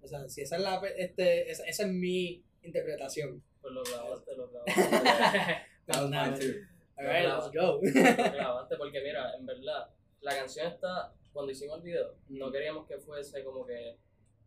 O 0.00 0.06
sea, 0.06 0.28
si 0.28 0.42
esa 0.42 0.56
es 0.56 0.62
la, 0.62 0.80
este, 0.96 1.50
esa, 1.50 1.64
esa 1.64 1.82
es 1.84 1.90
mi 1.90 2.42
interpretación. 2.62 3.42
Pues 3.60 3.74
lo 3.74 3.82
grabaste, 3.82 4.36
lo 4.36 4.48
grabaste. 4.48 5.68
Mine 6.08 6.38
too. 6.38 6.78
Alright, 6.98 7.28
let's 7.28 7.50
go. 7.52 7.80
lo 7.82 7.90
grabaste 8.32 8.76
porque 8.76 9.00
mira, 9.00 9.34
en 9.38 9.46
verdad, 9.46 9.88
la 10.20 10.36
canción 10.36 10.66
está, 10.66 11.14
cuando 11.32 11.52
hicimos 11.52 11.78
el 11.78 11.84
video, 11.84 12.14
no 12.28 12.50
queríamos 12.50 12.86
que 12.86 12.98
fuese 12.98 13.44
como 13.44 13.64
que, 13.64 13.96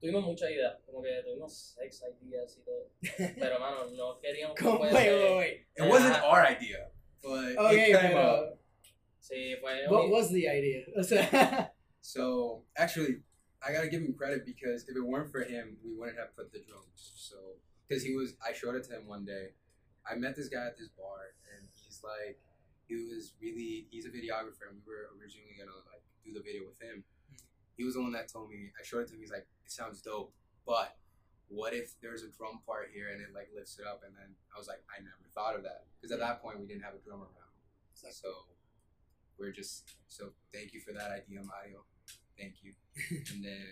tuvimos 0.01 0.24
muchas 0.25 0.50
ideas, 0.50 0.77
como 0.86 1.01
que 1.01 1.22
tuvimos 1.24 1.75
sex 1.77 2.03
ideas 2.22 2.58
y 2.58 2.62
todo, 2.65 2.91
pero 3.39 3.60
mano, 3.60 3.89
no 3.91 4.20
queríamos 4.20 4.55
que 4.55 4.63
¿Cómo? 4.63 4.79
Wait, 4.81 4.93
wait, 4.93 5.38
wait. 5.38 5.67
It 5.77 5.84
wasn't 5.89 6.22
our 6.24 6.46
idea, 6.46 6.89
but 7.24 7.55
Okay, 7.58 7.91
it 7.91 8.00
came 8.01 8.17
up. 8.17 8.58
sí, 9.20 9.55
fue 9.62 9.88
what 9.88 10.10
was 10.10 10.31
the 10.31 10.48
idea? 10.50 10.86
O 10.98 11.03
sea, 11.03 11.72
So 12.01 12.63
actually, 12.75 13.22
I 13.62 13.72
gotta 13.72 13.88
give 13.88 14.01
him 14.01 14.13
credit 14.17 14.43
because 14.43 14.86
if 14.89 14.96
it 14.98 15.05
weren't 15.05 15.31
for 15.31 15.41
him, 15.43 15.77
we 15.86 15.93
wouldn't 15.96 16.17
have 16.17 16.36
put 16.36 16.51
the 16.51 16.60
drums. 16.65 17.13
So 17.15 17.36
because 17.88 18.03
he 18.03 18.15
was, 18.15 18.34
I 18.41 18.53
showed 18.53 18.75
it 18.75 18.84
to 18.89 18.98
him 18.98 19.08
one 19.08 19.24
day. 19.24 19.53
I 20.10 20.15
met 20.15 20.36
this 20.36 20.50
guy 20.50 20.65
at 20.65 20.77
this 20.79 20.89
bar, 20.98 21.38
and 21.53 21.67
he's 21.70 22.01
like, 22.03 22.39
he 22.88 22.96
was 22.96 23.34
really, 23.39 23.86
he's 23.91 24.05
a 24.05 24.10
videographer, 24.10 24.65
and 24.65 24.81
we 24.81 24.89
were 24.89 25.13
originally 25.13 25.53
gonna 25.60 25.77
like 25.93 26.01
do 26.25 26.34
the 26.34 26.41
video 26.41 26.65
with 26.65 26.81
him. 26.81 27.03
Hmm. 27.29 27.38
He 27.77 27.84
was 27.84 27.93
the 27.93 28.01
one 28.01 28.12
that 28.13 28.27
told 28.34 28.50
me. 28.50 28.74
I 28.74 28.81
showed 28.84 29.01
it 29.05 29.08
to 29.10 29.13
him. 29.13 29.22
He's 29.22 29.29
like, 29.29 29.46
it 29.71 29.79
sounds 29.79 30.01
dope, 30.01 30.33
but 30.67 30.97
what 31.47 31.73
if 31.73 31.95
there's 32.01 32.23
a 32.23 32.29
drum 32.29 32.59
part 32.65 32.91
here 32.93 33.09
and 33.11 33.21
it 33.21 33.29
like 33.33 33.47
lifts 33.55 33.79
it 33.79 33.87
up? 33.87 34.01
And 34.05 34.13
then 34.15 34.35
I 34.53 34.59
was 34.59 34.67
like, 34.67 34.83
I 34.91 34.99
never 34.99 35.31
thought 35.33 35.55
of 35.55 35.63
that 35.63 35.87
because 35.95 36.11
at 36.11 36.19
that 36.19 36.41
point 36.41 36.59
we 36.59 36.67
didn't 36.67 36.83
have 36.83 36.93
a 36.93 37.03
drummer 37.03 37.23
around. 37.23 37.55
So 37.95 38.27
we're 39.37 39.51
just 39.51 39.95
so 40.07 40.29
thank 40.53 40.73
you 40.73 40.81
for 40.81 40.91
that 40.93 41.11
idea, 41.11 41.39
Mario. 41.43 41.85
Thank 42.37 42.63
you. 42.63 42.73
and 43.33 43.43
then, 43.43 43.67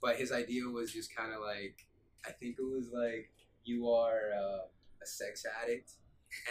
but 0.00 0.16
his 0.16 0.32
idea 0.32 0.64
was 0.68 0.92
just 0.92 1.14
kind 1.14 1.32
of 1.32 1.40
like 1.40 1.86
I 2.26 2.32
think 2.32 2.56
it 2.58 2.64
was 2.64 2.90
like 2.92 3.32
you 3.64 3.90
are 3.90 4.32
uh, 4.36 4.66
a 5.02 5.06
sex 5.06 5.44
addict, 5.62 5.92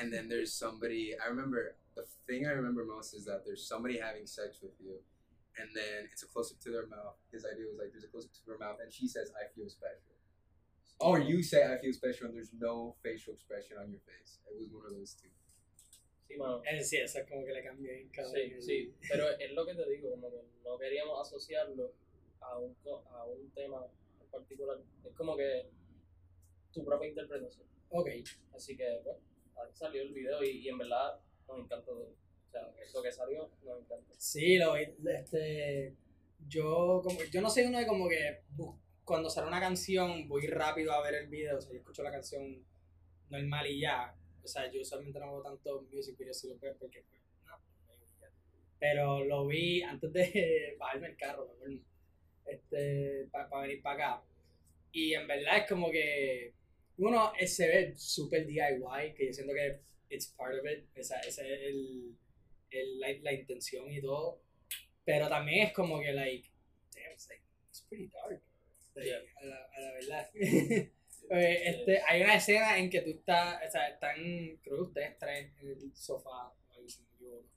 and 0.02 0.12
then 0.12 0.28
there's 0.28 0.54
somebody. 0.54 1.14
I 1.24 1.30
remember 1.30 1.76
the 1.96 2.06
thing 2.28 2.46
I 2.46 2.52
remember 2.52 2.86
most 2.86 3.14
is 3.14 3.26
that 3.26 3.44
there's 3.46 3.66
somebody 3.68 3.98
having 3.98 4.28
sex 4.28 4.60
with 4.62 4.74
you, 4.84 5.00
and 5.58 5.70
then 5.76 6.08
it's 6.12 6.24
a 6.24 6.28
close 6.28 6.52
up 6.52 6.60
to 6.62 6.72
their 6.72 6.88
mouth. 6.88 7.18
His 7.32 7.46
idea 7.46 7.66
was 7.66 7.78
like 7.78 7.92
there's 7.92 8.04
a 8.04 8.12
close 8.12 8.26
up 8.26 8.34
to 8.34 8.46
their 8.46 8.58
mouth, 8.58 8.80
and 8.82 8.92
she 8.92 9.08
says, 9.08 9.32
"I 9.36 9.48
feel 9.54 9.70
special." 9.70 10.16
Or 11.00 11.20
you 11.20 11.44
say, 11.44 11.64
"I 11.64 11.78
feel 11.80 11.94
special," 11.94 12.28
and 12.28 12.36
there's 12.36 12.54
no 12.54 12.96
facial 13.04 13.34
expression 13.34 13.78
on 13.78 13.92
your 13.92 14.02
face. 14.02 14.40
It 14.48 14.56
was 14.56 14.68
one 14.72 14.86
of 14.86 14.94
those 14.96 15.14
two. 15.16 15.32
Sí, 16.28 16.38
mano. 16.38 16.62
Eh, 16.66 16.82
sí, 16.84 16.98
eso 16.98 17.20
es 17.20 17.30
como 17.30 17.46
que 17.46 17.54
le 17.54 17.64
cambió 17.64 17.92
bien, 17.92 18.10
cabrón. 18.10 18.34
Sí, 18.34 18.62
sí, 18.62 18.94
pero 19.10 19.30
es 19.38 19.52
lo 19.54 19.66
que 19.66 19.76
te 19.76 19.88
digo, 19.90 20.10
como 20.12 20.32
que 20.32 20.42
no 20.64 20.78
queríamos 20.78 21.22
asociarlo 21.22 21.94
a 22.42 22.58
un, 22.58 22.76
a 23.12 23.26
un 23.26 23.52
tema 23.52 23.86
en 24.20 24.28
particular. 24.32 24.82
Es 25.04 25.14
como 25.14 25.38
que 25.38 25.70
tu 26.74 26.84
propia 26.84 27.10
interpretación. 27.10 27.68
Ok. 27.90 28.10
Así 28.54 28.76
que, 28.76 29.02
pues, 29.04 29.18
ahí 29.56 29.72
salió 29.74 30.02
el 30.02 30.14
video 30.14 30.44
y, 30.44 30.60
y 30.60 30.70
en 30.70 30.78
verdad 30.78 31.20
nos 31.48 31.60
encantó. 31.60 32.14
O 32.56 32.74
sea, 32.74 32.74
lo 32.94 33.04
que 33.04 33.12
salió 33.12 33.50
nos 33.64 33.82
encanta. 33.82 34.14
Sí, 34.18 34.58
lo. 34.58 34.76
Este, 34.76 35.96
yo, 36.48 37.02
como, 37.04 37.24
yo 37.32 37.42
no 37.42 37.50
soy 37.50 37.64
uno 37.64 37.80
de 37.80 37.88
como 37.88 38.08
que 38.08 38.42
cuando 39.04 39.30
sale 39.30 39.48
una 39.48 39.60
canción 39.60 40.28
voy 40.28 40.48
rápido 40.48 40.94
a 40.94 41.02
ver 41.02 41.16
el 41.16 41.28
video. 41.28 41.58
O 41.58 41.62
sea, 41.62 41.72
yo 41.72 41.80
escucho 41.80 42.04
la 42.04 42.12
canción 42.12 42.64
normal 43.30 43.68
y 43.68 43.82
ya. 43.82 44.16
O 44.44 44.48
sea, 44.48 44.72
yo 44.72 44.82
usualmente 44.82 45.20
no 45.20 45.34
veo 45.34 45.42
tanto 45.42 45.88
music 45.92 46.18
videos 46.18 46.40
si 46.40 46.48
lo 46.48 46.60
veo 46.60 46.76
porque, 46.78 47.02
pues, 47.02 47.22
no. 47.46 47.58
Pero 48.80 49.24
lo 49.26 49.48
vi 49.48 49.82
antes 49.82 50.14
de 50.14 50.76
bajarme 50.80 51.08
el 51.08 51.18
carro. 51.18 51.56
Este, 52.46 53.28
para 53.32 53.62
venir 53.62 53.82
para 53.82 53.96
acá. 53.96 54.24
Y 54.92 55.14
en 55.14 55.28
verdad 55.28 55.58
es 55.58 55.68
como 55.68 55.90
que 55.92 56.54
uno 56.98 57.34
eh, 57.38 57.48
se 57.48 57.68
ve 57.68 57.94
súper 57.96 58.46
DIY, 58.46 59.14
que 59.16 59.28
yo 59.28 59.34
siento 59.34 59.54
que 59.54 59.82
it's 60.10 60.28
part 60.28 60.58
of 60.58 60.66
it. 60.66 60.86
Esa, 60.96 61.20
ese 61.20 61.54
es 61.54 61.62
el, 61.64 62.16
el, 62.78 63.00
la, 63.00 63.08
la 63.22 63.34
intención 63.34 63.92
y 63.92 64.02
todo. 64.02 64.42
Pero 65.04 65.28
también 65.30 65.68
es 65.68 65.74
como 65.74 66.00
que, 66.00 66.12
like, 66.14 66.50
damn, 66.94 67.12
it's, 67.14 67.28
like, 67.30 67.44
it's 67.70 67.82
pretty 67.88 68.08
dark. 68.08 68.42
Like, 68.96 69.08
Yeah. 69.08 69.20
a, 69.42 69.46
la, 69.46 69.56
a 69.76 69.82
la 69.82 69.92
verdad. 69.94 70.30
Eh, 71.28 71.70
este, 71.70 72.00
hay 72.08 72.22
una 72.22 72.36
escena 72.36 72.78
en 72.78 72.88
que 72.88 73.02
tú 73.02 73.10
estás, 73.10 73.60
o 73.68 73.72
sea, 73.72 73.88
están, 73.88 74.16
creo 74.62 74.76
que 74.76 74.82
ustedes 74.84 75.18
tres 75.18 75.52
en 75.60 75.70
el 75.70 75.92
sofá, 75.96 76.54
me 76.78 76.84
equivoco. 76.84 77.48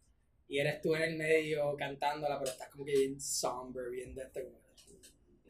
y 0.49 0.59
eres 0.59 0.81
tú 0.81 0.95
en 0.95 1.03
el 1.03 1.17
medio 1.19 1.77
cantándola, 1.77 2.39
pero 2.39 2.51
estás 2.51 2.71
como 2.71 2.87
que 2.87 2.93
bien 2.97 3.21
somber, 3.21 3.91
bien 3.91 4.15
de 4.15 4.23
este 4.23 4.43
como 4.45 4.59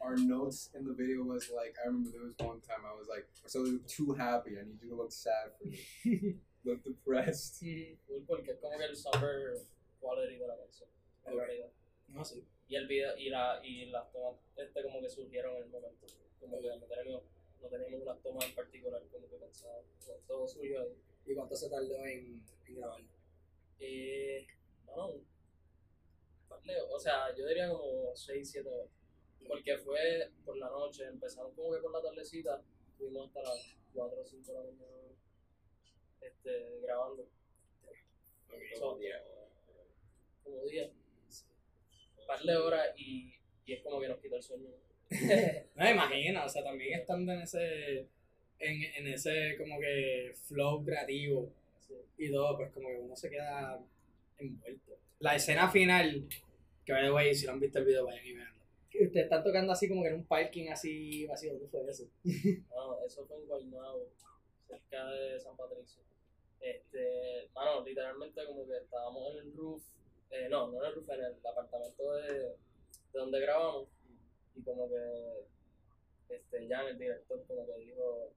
Our 0.01 0.17
notes 0.17 0.71
in 0.75 0.85
the 0.85 0.93
video 0.93 1.23
was 1.23 1.49
like, 1.49 1.75
I 1.81 1.87
remember 1.87 2.11
there 2.11 2.23
was 2.23 2.35
one 2.39 2.61
time 2.61 2.85
I 2.85 2.93
was 2.93 3.07
like, 3.09 3.27
so 3.45 3.65
too 3.87 4.13
happy. 4.13 4.57
I 4.57 4.63
need 4.63 4.81
you 4.81 4.89
to 4.89 4.95
look 4.95 5.11
sad 5.11 5.51
for 5.57 5.67
me. 5.67 5.79
look 6.63 6.83
depressed. 6.83 7.61
Mm, 7.61 7.97
Cool, 8.07 8.25
porque 8.25 8.51
es 8.51 8.57
como 8.59 8.77
que 8.77 8.85
el 8.85 8.95
summer 8.95 9.53
quality 9.99 10.37
de 10.37 10.47
la 10.47 10.57
canción. 10.57 10.89
En 11.25 11.37
realidad. 11.37 11.69
no 12.07 12.25
sé. 12.25 12.43
Y 12.67 12.75
el 12.75 12.87
video, 12.87 13.17
y, 13.17 13.29
la, 13.29 13.59
y 13.63 13.85
las 13.87 14.11
tomas 14.11 14.35
este 14.55 14.83
como 14.83 15.01
que 15.01 15.09
surgieron 15.09 15.55
en 15.57 15.63
el 15.63 15.69
momento. 15.69 16.05
Como 16.39 16.61
que 16.61 16.67
no 16.67 16.85
teníamos, 16.85 17.23
no 17.61 17.67
teníamos 17.67 18.01
unas 18.01 18.21
tomas 18.21 18.45
en 18.45 18.55
particular 18.55 19.01
como 19.11 19.27
que 19.27 19.37
pensaba. 19.37 19.81
Todo 20.27 20.47
surgió 20.47 20.81
ahí. 20.81 20.95
¿Y 21.25 21.35
cuánto 21.35 21.55
se 21.55 21.69
tardó 21.69 22.05
en, 22.05 22.43
en 22.65 22.75
grabarlo? 22.75 23.07
Eh, 23.79 24.45
no, 24.85 25.13
vale, 26.49 26.81
o 26.81 26.99
sea, 26.99 27.35
yo 27.35 27.45
diría 27.47 27.69
como 27.69 28.15
6, 28.15 28.51
7 28.51 28.69
horas. 28.69 28.89
Porque 29.47 29.77
fue 29.77 30.31
por 30.45 30.57
la 30.57 30.69
noche, 30.69 31.05
empezamos 31.05 31.53
como 31.55 31.71
que 31.73 31.79
por 31.79 31.91
la 31.91 32.01
tardecita, 32.01 32.61
fuimos 32.97 33.27
hasta 33.27 33.41
las 33.41 33.75
4 33.93 34.21
o 34.21 34.25
5 34.25 34.51
de 34.51 34.53
la 34.53 34.65
mañana 34.65 34.99
este, 36.21 36.79
grabando. 36.81 37.27
So, 38.77 38.97
como 40.43 40.65
día. 40.65 40.89
Un 42.19 42.27
par 42.27 42.41
de 42.41 42.55
horas 42.55 42.87
y, 42.97 43.33
y 43.65 43.73
es 43.73 43.81
como 43.83 43.99
que 43.99 44.07
nos 44.07 44.19
quitó 44.19 44.35
el 44.35 44.43
sueño. 44.43 44.69
No 45.75 45.85
me 45.85 45.91
imagino, 45.91 46.45
o 46.45 46.49
sea, 46.49 46.63
también 46.63 46.99
estando 46.99 47.31
en 47.31 47.41
ese, 47.41 47.99
en, 48.59 48.83
en 48.97 49.07
ese 49.07 49.55
como 49.57 49.79
que 49.79 50.33
flow 50.47 50.83
creativo 50.83 51.51
Sí. 51.79 51.95
y 52.17 52.31
todo, 52.31 52.57
pues 52.57 52.71
como 52.71 52.89
que 52.89 52.97
uno 52.97 53.15
se 53.15 53.29
queda 53.31 53.79
envuelto. 54.37 54.99
La 55.19 55.35
escena 55.35 55.69
final, 55.71 56.27
que 56.85 56.93
by 56.93 57.03
the 57.03 57.11
way, 57.11 57.33
si 57.33 57.45
no 57.47 57.53
han 57.53 57.59
visto 57.59 57.79
el 57.79 57.85
video, 57.85 58.05
vayan 58.05 58.25
y 58.25 58.33
veanlo. 58.33 58.59
Ustedes 59.01 59.23
están 59.23 59.43
tocando 59.43 59.71
así 59.71 59.87
como 59.89 60.03
que 60.03 60.09
en 60.09 60.15
un 60.15 60.25
parking 60.25 60.67
así 60.69 61.25
vacío, 61.25 61.53
¿dónde 61.53 61.67
fue 61.69 61.89
eso? 61.89 62.03
No, 62.69 63.03
eso 63.05 63.25
fue 63.25 63.37
en 63.37 63.47
Guaynabo, 63.47 64.09
cerca 64.67 65.07
de 65.09 65.39
San 65.39 65.55
Patricio. 65.57 66.03
Este, 66.59 67.49
mano, 67.53 67.83
literalmente 67.83 68.45
como 68.45 68.67
que 68.67 68.77
estábamos 68.77 69.31
en 69.31 69.37
el 69.37 69.53
roof, 69.55 69.83
eh, 70.31 70.47
no, 70.49 70.67
no 70.67 70.81
en 70.81 70.89
el 70.89 70.95
roof, 70.95 71.09
en 71.09 71.23
el 71.23 71.37
apartamento 71.45 72.13
de, 72.13 72.33
de 72.33 72.55
donde 73.13 73.39
grabamos, 73.39 73.87
y 74.55 74.61
como 74.63 74.89
que 74.89 75.45
este, 76.29 76.67
Jan, 76.67 76.87
el 76.87 76.99
director, 76.99 77.43
como 77.47 77.65
que 77.65 77.77
dijo, 77.77 78.31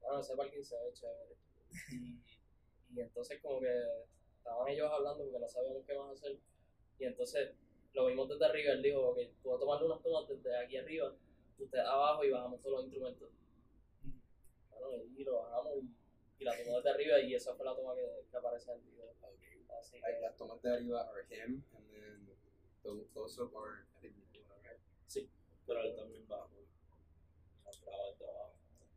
bueno, 0.00 0.20
ese 0.20 0.36
parking 0.36 0.62
se 0.62 0.76
ve 0.76 0.92
chévere. 0.92 1.36
Y, 2.92 2.96
y 2.96 3.00
entonces 3.00 3.40
como 3.40 3.60
que 3.60 3.72
estaban 4.38 4.68
ellos 4.68 4.90
hablando 4.90 5.22
porque 5.24 5.38
no 5.38 5.48
sabíamos 5.48 5.84
qué 5.86 5.94
más 5.94 6.12
hacer, 6.12 6.38
y 6.98 7.04
entonces 7.04 7.54
lo 7.92 8.06
vimos 8.06 8.28
desde 8.28 8.44
arriba, 8.44 8.72
él 8.72 8.82
dijo, 8.82 9.10
ok, 9.10 9.18
tú 9.42 9.50
vas 9.50 9.56
a 9.56 9.60
tomarle 9.60 9.86
unas 9.86 10.02
tomas 10.02 10.28
desde 10.28 10.56
aquí 10.56 10.76
arriba, 10.76 11.14
usted 11.58 11.78
abajo 11.78 12.24
y 12.24 12.30
bajamos 12.30 12.60
todos 12.60 12.76
los 12.76 12.84
instrumentos. 12.84 13.28
Bueno, 14.70 15.04
y 15.16 15.24
lo 15.24 15.36
bajamos 15.36 15.78
y, 15.78 15.99
y 16.40 16.44
la 16.44 16.56
tomamos 16.56 16.82
desde 16.82 16.94
arriba 16.94 17.20
y 17.20 17.34
esa 17.34 17.54
fue 17.54 17.66
la 17.66 17.74
toma 17.76 17.94
que, 17.94 18.24
que 18.30 18.36
aparece 18.36 18.72
en 18.72 18.78
el 18.78 18.84
video. 18.84 19.10
Así 19.78 20.00
Like 20.00 20.16
que, 20.16 20.20
las 20.22 20.36
tomas 20.36 20.60
de 20.62 20.72
arriba 20.72 21.08
are 21.10 21.22
him, 21.30 21.62
and 21.76 21.86
then 21.90 22.26
the 22.82 23.04
close 23.12 23.40
up 23.40 23.54
are 23.54 23.84
I 23.96 24.00
think 24.00 24.14
Nicola, 24.32 24.56
right? 24.62 24.80
Pero 25.66 25.82
él 25.82 25.94
también 25.94 26.24
abajo. 26.28 26.50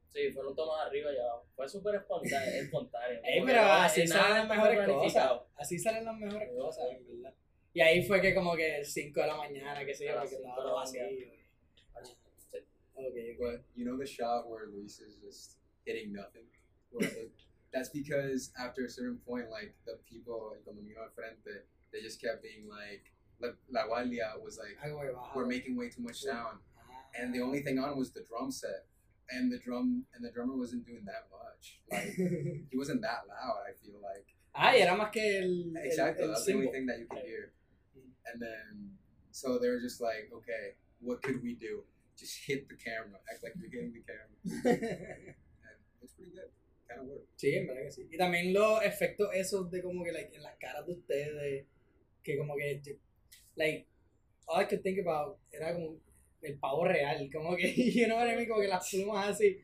sí, 0.08 0.32
fueron 0.32 0.56
tomas 0.56 0.88
arriba 0.88 1.12
y 1.14 1.18
abajo. 1.18 1.46
Fue 1.56 1.68
súper 1.68 1.96
espontáneo. 1.96 2.62
espontáneo 2.64 3.22
Ey, 3.24 3.44
pero 3.46 3.62
así 3.62 4.02
eh, 4.02 4.08
nada 4.08 4.22
salen 4.22 4.38
las 4.38 4.58
mejores 4.58 4.88
cosas. 4.88 5.42
Así 5.56 5.80
salen 5.80 6.06
las 6.06 6.18
mejores 6.18 6.50
cosas, 6.58 6.90
sí. 6.90 6.96
en 6.96 7.08
verdad. 7.08 7.36
Y 7.74 7.82
ahí 7.82 8.04
fue 8.04 8.22
que 8.22 8.34
como 8.34 8.56
que 8.56 8.86
5 8.86 9.20
de 9.20 9.28
la 9.28 9.36
mañana, 9.36 9.86
que 9.86 9.92
A 9.92 9.96
yo, 9.96 10.20
porque 10.20 10.36
estaba 10.36 10.56
todo 10.56 10.76
vacío. 10.76 11.04
mañana. 11.04 11.44
Sí. 12.52 12.58
Ok, 12.96 13.06
ok. 13.06 13.40
But 13.40 13.62
you 13.76 13.86
know 13.86 13.98
the 13.98 14.06
shot 14.06 14.48
where 14.48 14.68
Luis 14.68 15.00
is 15.00 15.18
just 15.22 15.58
hitting 15.86 16.14
nothing? 16.14 16.48
Where 16.94 17.10
it- 17.10 17.32
that's 17.74 17.90
because 17.90 18.52
after 18.60 18.86
a 18.86 18.90
certain 18.90 19.18
point, 19.26 19.50
like 19.50 19.74
the 19.86 19.98
people, 20.10 20.54
el 20.56 20.62
condominio 20.62 21.02
al 21.02 21.10
frente, 21.16 21.66
they 21.92 22.02
just 22.02 22.22
kept 22.22 22.44
being 22.44 22.70
like, 22.70 23.12
like 23.42 23.56
La 23.72 23.88
Guardia 23.88 24.34
was 24.44 24.60
like, 24.60 24.78
Algo 24.86 25.02
que 25.02 25.12
baja. 25.14 25.32
we're 25.36 25.48
making 25.48 25.76
way 25.76 25.90
too 25.90 26.04
much 26.04 26.22
sound. 26.22 26.60
Ah. 26.78 26.94
And 27.20 27.34
the 27.34 27.42
only 27.42 27.62
thing 27.62 27.80
on 27.80 27.98
was 27.98 28.12
the 28.12 28.22
drum 28.22 28.52
set. 28.52 28.86
And 29.32 29.52
the 29.52 29.58
drum 29.58 30.06
and 30.14 30.24
the 30.24 30.30
drummer 30.30 30.56
wasn't 30.56 30.86
doing 30.86 31.04
that 31.06 31.26
much. 31.34 31.80
Like 31.90 32.14
he 32.70 32.78
wasn't 32.78 33.02
that 33.02 33.26
loud, 33.28 33.58
I 33.68 33.74
feel 33.82 33.98
like. 34.04 34.28
Ah, 34.54 34.74
era 34.76 34.94
más 34.96 35.12
que 35.12 35.24
el. 35.42 35.74
el- 35.76 35.84
Exactly, 35.84 36.24
el 36.26 36.30
that's 36.30 36.46
the 36.46 36.54
only 36.54 36.68
thing 36.68 36.86
that 36.86 37.00
you 37.00 37.08
could 37.10 37.24
hear. 37.26 37.54
Mm. 37.98 38.12
And 38.32 38.42
then, 38.42 38.92
so 39.32 39.58
they 39.58 39.70
were 39.70 39.80
just 39.80 40.00
like, 40.00 40.30
okay, 40.32 40.76
what 41.00 41.24
could 41.24 41.42
we 41.42 41.56
do? 41.56 41.84
Just 42.16 42.38
hit 42.46 42.70
the 42.70 42.76
camera, 42.76 43.18
act 43.32 43.42
like 43.44 43.54
you're 43.58 43.72
hitting 43.72 43.94
the 43.98 44.04
camera. 44.06 44.78
And 45.66 45.76
it's 46.04 46.14
pretty 46.14 46.32
good. 46.32 46.52
Sí, 47.36 47.56
en 47.56 47.68
verdad 47.68 47.84
que 47.84 47.92
sí. 47.92 48.08
Y 48.12 48.18
también 48.18 48.54
los 48.54 48.84
efectos 48.84 49.30
esos 49.34 49.70
de 49.72 49.82
como 49.82 50.04
que 50.04 50.12
like, 50.12 50.36
en 50.36 50.44
las 50.44 50.56
caras 50.58 50.86
de 50.86 50.94
ustedes, 50.94 51.66
que 52.22 52.38
como 52.38 52.56
que, 52.56 52.82
like, 53.56 53.88
all 54.48 54.62
I 54.62 54.68
could 54.68 54.82
think 54.82 55.00
about 55.00 55.40
era 55.52 55.74
como 55.74 56.00
el 56.42 56.60
pavo 56.60 56.86
real, 56.86 57.30
como 57.32 57.56
que, 57.56 57.74
you 57.94 58.06
know 58.06 58.18
what 58.18 58.28
I 58.28 58.36
mean, 58.36 58.48
como 58.48 58.62
que 58.62 58.68
las 58.68 58.90
plumas 58.90 59.30
así, 59.30 59.58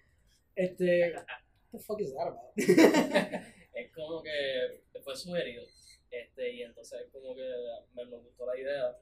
este, 0.55 1.13
what 1.13 1.25
the 1.71 1.79
fuck 1.79 2.01
is 2.01 2.13
that 2.13 2.27
about? 2.27 2.53
es 2.55 3.91
como 3.93 4.21
que 4.23 4.81
fue 5.01 5.15
sugerido. 5.15 5.63
Este, 6.11 6.51
y 6.53 6.63
entonces 6.63 7.07
como 7.11 7.35
que 7.35 7.47
me, 7.93 8.05
me 8.05 8.17
gustó 8.17 8.45
la 8.45 8.59
idea. 8.59 8.97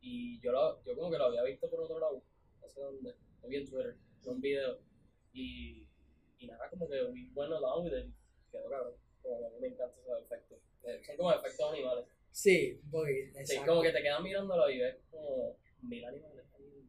Y 0.00 0.40
yo, 0.40 0.52
lo, 0.52 0.82
yo 0.84 0.96
como 0.96 1.10
que 1.10 1.18
lo 1.18 1.24
había 1.24 1.42
visto 1.42 1.68
por 1.68 1.80
otro 1.80 1.98
lado. 1.98 2.22
No 2.60 2.68
sé 2.68 2.80
dónde. 2.80 3.14
Lo 3.42 3.48
vi 3.48 3.56
en 3.56 3.66
Twitter. 3.66 3.96
En 4.24 4.30
un 4.30 4.40
video. 4.40 4.78
Y, 5.32 5.86
y 6.40 6.46
nada, 6.46 6.68
como 6.70 6.88
que 6.88 7.02
we 7.04 7.28
went 7.34 7.52
along 7.52 7.84
with 7.84 7.92
it. 7.98 8.06
Quedó 8.50 8.68
cabrón. 8.68 8.94
Como 9.22 9.46
a 9.46 9.50
mí 9.50 9.56
me 9.60 9.66
encantan 9.68 9.98
esos 10.02 10.22
efectos. 10.24 10.58
Eh, 10.84 11.00
son 11.04 11.16
como 11.16 11.32
efectos 11.32 11.72
animales. 11.72 12.04
sí, 12.32 12.80
voy, 12.84 13.30
Sí, 13.44 13.56
como 13.66 13.82
que 13.82 13.92
te 13.92 14.02
quedas 14.02 14.22
mirándolo 14.22 14.70
y 14.70 14.78
ves 14.80 14.96
como 15.10 15.56
mil 15.82 16.04
animales. 16.04 16.44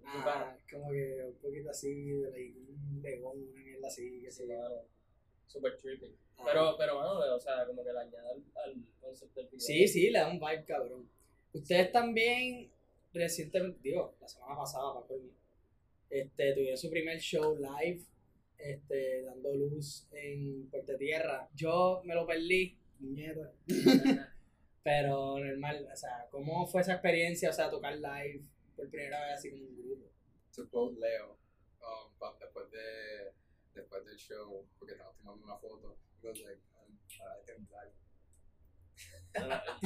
Ah, 0.05 0.57
como 0.69 0.91
que 0.91 1.23
un 1.25 1.35
poquito 1.35 1.69
así, 1.69 2.11
de 2.11 2.31
like, 2.31 2.57
un 2.59 3.01
león, 3.01 3.37
una 3.51 3.61
mierda 3.61 3.87
así, 3.87 4.21
que 4.21 4.31
Sí, 4.31 4.37
se 4.39 4.47
llama. 4.47 4.69
mano. 4.69 4.81
Super 5.47 5.77
trippy. 5.77 6.15
Pero, 6.43 6.75
pero, 6.77 6.95
mano, 6.95 7.35
o 7.35 7.39
sea, 7.39 7.65
como 7.65 7.83
que 7.83 7.91
le 7.93 7.99
añade 7.99 8.17
al, 8.29 8.43
al 8.65 8.75
concepto 8.99 9.41
del 9.41 9.49
video. 9.49 9.59
Sí, 9.59 9.87
sí, 9.87 10.09
le 10.09 10.19
da 10.19 10.27
un 10.29 10.39
vibe 10.39 10.63
cabrón. 10.65 11.07
Ustedes 11.53 11.91
también 11.91 12.71
recientemente, 13.13 13.79
digo, 13.83 14.15
la 14.19 14.27
semana 14.27 14.55
pasada, 14.55 14.93
para 15.07 15.19
este, 16.09 16.53
tuvieron 16.53 16.77
su 16.77 16.89
primer 16.89 17.19
show 17.19 17.55
live, 17.57 18.01
este, 18.63 19.23
dando 19.23 19.53
luz 19.55 20.07
en 20.11 20.67
Puerto 20.69 20.95
Tierra. 20.97 21.49
Yo 21.55 22.01
me 22.05 22.15
lo 22.15 22.25
perdí, 22.25 22.77
niñeta. 22.99 23.51
Pero 24.83 25.37
normal, 25.39 25.87
o 25.91 25.95
sea, 25.95 26.27
¿cómo 26.31 26.65
fue 26.65 26.81
esa 26.81 26.93
experiencia, 26.93 27.49
o 27.49 27.53
sea, 27.53 27.69
tocar 27.69 27.93
live 27.95 28.41
por 28.75 28.89
primera 28.89 29.23
vez 29.25 29.35
así 29.37 29.51
como 29.51 29.63
un 29.63 29.77
grupo? 29.77 30.11
To 30.55 30.69
quote 30.69 30.99
Leo, 30.99 31.37
um, 31.81 32.11
pa- 32.17 32.35
después, 32.39 32.69
de, 32.71 33.31
después 33.75 34.03
del 34.05 34.17
show, 34.17 34.65
porque 34.79 34.93
estamos 34.93 35.15
tomando 35.17 35.45
una 35.45 35.57
foto, 35.57 35.97
he 36.21 36.27
goes 36.27 36.39
like, 36.41 36.61
um, 36.83 36.95
I 36.95 37.45
think 37.45 37.69
like, 37.71 37.93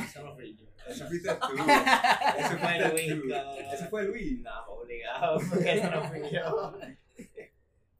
Eso 0.01 0.23
no 0.23 0.35
fui 0.35 0.55
yo. 0.55 0.65
Eso 0.87 1.07
fuiste 1.07 1.29
tú. 1.29 1.55
Eso 2.39 2.57
fue 2.57 2.89
Luis. 2.89 3.33
Ese 3.73 3.87
fue 3.89 4.03
Luis. 4.05 4.39
No, 4.41 4.65
obligado, 4.67 5.39
porque 5.49 5.73
eso 5.73 5.89
no 5.91 6.03
fui 6.09 6.21
yo. 6.31 6.71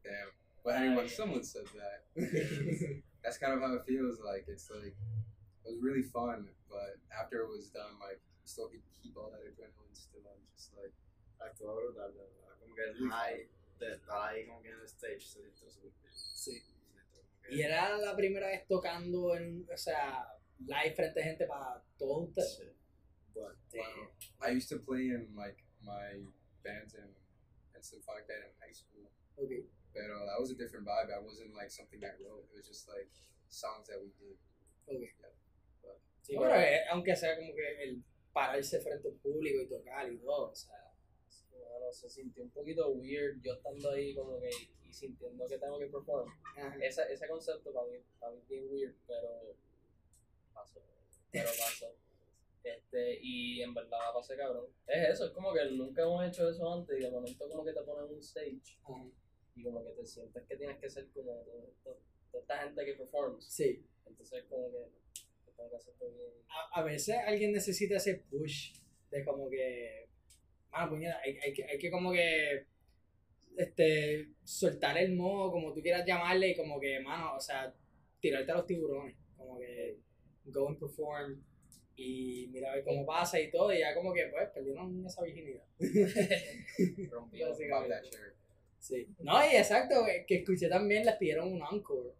Damn. 0.03 0.29
But 0.65 0.81
anyway, 0.81 1.07
someone 1.07 1.43
said 1.43 1.69
that. 1.77 2.09
That's 3.23 3.37
kind 3.37 3.53
of 3.53 3.61
how 3.61 3.75
it 3.75 3.85
feels. 3.85 4.17
Like 4.19 4.45
it's 4.49 4.67
like 4.73 4.97
it 4.97 5.69
was 5.69 5.77
really 5.79 6.01
fun, 6.01 6.49
but 6.67 6.97
after 7.13 7.45
it 7.45 7.49
was 7.49 7.69
done, 7.69 8.01
like 8.01 8.17
you 8.17 8.49
still 8.49 8.67
could 8.67 8.81
keep 9.01 9.15
all 9.15 9.29
that 9.29 9.45
adrenaline 9.45 9.93
still. 9.93 10.25
I'm 10.25 10.41
just 10.57 10.73
like 10.73 10.91
Actuó 11.37 11.75
brutal, 11.75 12.11
de 12.11 12.17
verdad. 12.17 12.57
Como 12.59 12.75
que 12.75 12.83
el 12.83 13.09
high 13.09 13.47
de 13.79 13.91
estar 13.93 14.33
ahí 14.33 14.47
como 14.47 14.61
que 14.61 14.69
en 14.69 14.79
el 14.79 14.85
stage 14.87 15.21
se 15.21 15.41
sintió 15.43 15.69
súper 15.69 15.91
bien. 16.01 16.13
Sí. 16.13 16.51
Se 16.53 16.59
sintió 16.61 17.03
como 17.11 17.29
que- 17.43 17.55
Y 17.55 17.61
era 17.61 17.97
la 17.97 18.15
primera 18.15 18.47
vez 18.47 18.65
tocando 18.67 19.35
en, 19.35 19.67
o 19.71 19.77
sea, 19.77 20.25
live 20.59 20.95
frente 20.95 21.21
a 21.21 21.23
gente 21.23 21.45
para 21.45 21.83
todos 21.97 22.29
ustedes. 22.29 22.57
Sí. 22.57 22.63
Bueno, 23.33 23.53
wow. 23.73 24.47
I 24.47 24.55
used 24.55 24.69
to 24.69 24.79
play 24.79 25.09
in 25.09 25.35
like 25.35 25.61
my 25.81 26.25
bands 26.63 26.95
and 26.95 27.13
and 27.75 27.83
stuff 27.83 28.07
like 28.07 28.25
that 28.27 28.39
in 28.47 28.51
high 28.61 28.73
school. 28.73 29.11
Okay. 29.37 29.65
But 29.95 30.11
uh, 30.11 30.27
that 30.27 30.35
was 30.37 30.51
a 30.51 30.55
different 30.59 30.83
vibe. 30.85 31.07
I 31.07 31.23
wasn't 31.23 31.55
like 31.55 31.71
something 31.71 32.03
I 32.03 32.11
wrote. 32.19 32.43
It 32.51 32.59
was 32.59 32.67
just 32.67 32.89
like 32.91 33.07
songs 33.47 33.87
that 33.87 33.95
we 34.03 34.11
did. 34.19 34.35
Okay. 34.91 35.07
Sí, 36.21 36.35
No, 36.35 36.41
pero 36.41 36.55
eh, 36.59 36.83
aunque 36.91 37.15
sea 37.15 37.37
como 37.37 37.55
que 37.55 37.83
el 37.83 38.03
pararse 38.33 38.81
frente 38.81 39.07
al 39.07 39.15
público 39.23 39.61
y 39.61 39.67
tocar 39.69 40.11
y 40.11 40.17
todo, 40.17 40.51
o 40.51 40.55
sea, 40.55 40.91
Bueno, 41.51 41.93
se 41.93 42.09
sintió 42.09 42.43
un 42.43 42.49
poquito 42.49 42.89
weird 42.89 43.39
yo 43.41 43.53
estando 43.53 43.91
ahí 43.91 44.13
como 44.13 44.39
que 44.39 44.49
y 44.83 44.91
sintiendo 44.93 45.47
que 45.47 45.57
tengo 45.57 45.79
que 45.79 45.85
perform. 45.87 46.29
ajá. 46.57 46.75
Esa, 46.81 47.03
ese 47.09 47.27
concepto 47.27 47.71
para 47.71 47.87
mí, 47.87 47.97
para 48.19 48.33
mí 48.33 48.39
es 48.41 48.47
bien 48.49 48.67
weird, 48.69 48.95
pero 49.07 49.55
pasó. 50.53 50.81
Pero 51.31 51.49
pasó. 51.57 51.93
Este, 52.63 53.19
y 53.21 53.61
en 53.61 53.73
verdad 53.73 53.99
la 54.07 54.13
pasé 54.13 54.35
cabrón. 54.35 54.67
Es 54.87 55.09
eso, 55.09 55.25
es 55.27 55.31
como 55.31 55.53
que 55.53 55.63
nunca 55.71 56.01
hemos 56.01 56.25
hecho 56.27 56.49
eso 56.49 56.73
antes 56.73 56.99
y 56.99 57.03
de 57.03 57.11
momento 57.11 57.47
como 57.47 57.63
que 57.63 57.73
te 57.73 57.81
ponen 57.83 58.11
un 58.11 58.19
stage 58.19 58.79
Ajá. 58.83 59.05
Y 59.55 59.63
como 59.63 59.83
que 59.83 59.91
te 59.91 60.05
sientes 60.05 60.43
que 60.43 60.57
tienes 60.57 60.77
que 60.77 60.89
ser 60.89 61.07
como 61.13 61.43
toda 61.83 61.97
esta 62.33 62.57
gente 62.63 62.85
que 62.85 62.93
performs. 62.93 63.45
Sí. 63.45 63.85
Entonces 64.05 64.43
como 64.49 64.71
que 64.71 64.89
te 65.45 65.51
tengo 65.51 65.69
que 65.69 65.75
hacer 65.77 65.93
todo 65.97 66.11
bien. 66.11 66.31
A, 66.49 66.81
a 66.81 66.83
veces 66.83 67.15
alguien 67.25 67.51
necesita 67.51 67.95
ese 67.95 68.15
push 68.29 68.73
de 69.09 69.23
como 69.23 69.49
que, 69.49 70.09
mano, 70.71 70.89
puñeta, 70.89 71.19
hay, 71.23 71.37
hay, 71.37 71.53
que, 71.53 71.63
hay 71.63 71.77
que 71.77 71.89
como 71.89 72.11
que 72.11 72.65
este, 73.57 74.29
soltar 74.43 74.97
el 74.97 75.15
modo, 75.15 75.51
como 75.51 75.73
tú 75.73 75.81
quieras 75.81 76.05
llamarle, 76.05 76.49
y 76.49 76.55
como 76.55 76.79
que, 76.79 76.99
mano, 76.99 77.35
o 77.35 77.39
sea, 77.39 77.73
tirarte 78.19 78.51
a 78.51 78.55
los 78.55 78.67
tiburones, 78.67 79.15
como 79.37 79.57
que 79.57 79.97
go 80.45 80.67
and 80.67 80.79
perform 80.79 81.43
y 81.97 82.47
mira 82.51 82.71
a 82.71 82.75
ver 82.75 82.83
cómo 82.83 83.05
pasa 83.05 83.39
y 83.39 83.49
todo, 83.49 83.73
y 83.73 83.79
ya 83.79 83.95
como 83.95 84.13
que, 84.13 84.27
pues, 84.27 84.49
perdieron 84.49 85.05
esa 85.05 85.23
virginidad. 85.23 85.63
Rompí. 87.11 87.39
Sí. 88.87 89.05
Sí. 89.05 89.15
No, 89.23 89.43
y 89.43 89.55
exacto, 89.55 89.95
que- 90.05 90.25
que 90.27 90.35
escuché 90.41 90.69
también 90.69 91.05
les 91.05 91.15
pidieron 91.15 91.51
un 91.51 91.61
encore, 91.71 92.13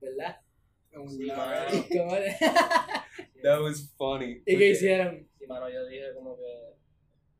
¿verdad? 0.00 0.40
Sí, 1.08 1.26
Nah. 1.26 1.36
mano. 1.36 1.66
¿Y 1.72 1.98
cómo 1.98 2.16
le- 2.16 2.36
That 3.42 3.60
was 3.62 3.90
funny. 3.96 4.42
¿Y 4.44 4.58
qué 4.58 4.66
hicieron? 4.70 5.26
Sí, 5.38 5.46
mano, 5.46 5.68
yo 5.70 5.86
dije 5.86 6.12
como 6.14 6.36
que 6.36 6.74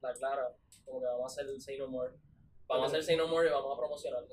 la 0.00 0.12
clara, 0.14 0.49
como 0.87 1.00
que 1.00 1.07
vamos 1.07 1.23
a 1.25 1.26
hacer 1.41 1.50
el 1.52 1.61
Say 1.61 1.76
No 1.79 1.87
More. 1.88 2.12
Vamos 2.67 2.85
a 2.85 2.88
hacer 2.88 3.02
Say 3.05 3.17
No 3.17 3.29
More 3.29 3.47
y 3.49 3.52
vamos 3.52 3.76
a 3.76 3.78
promocionarlo. 3.80 4.28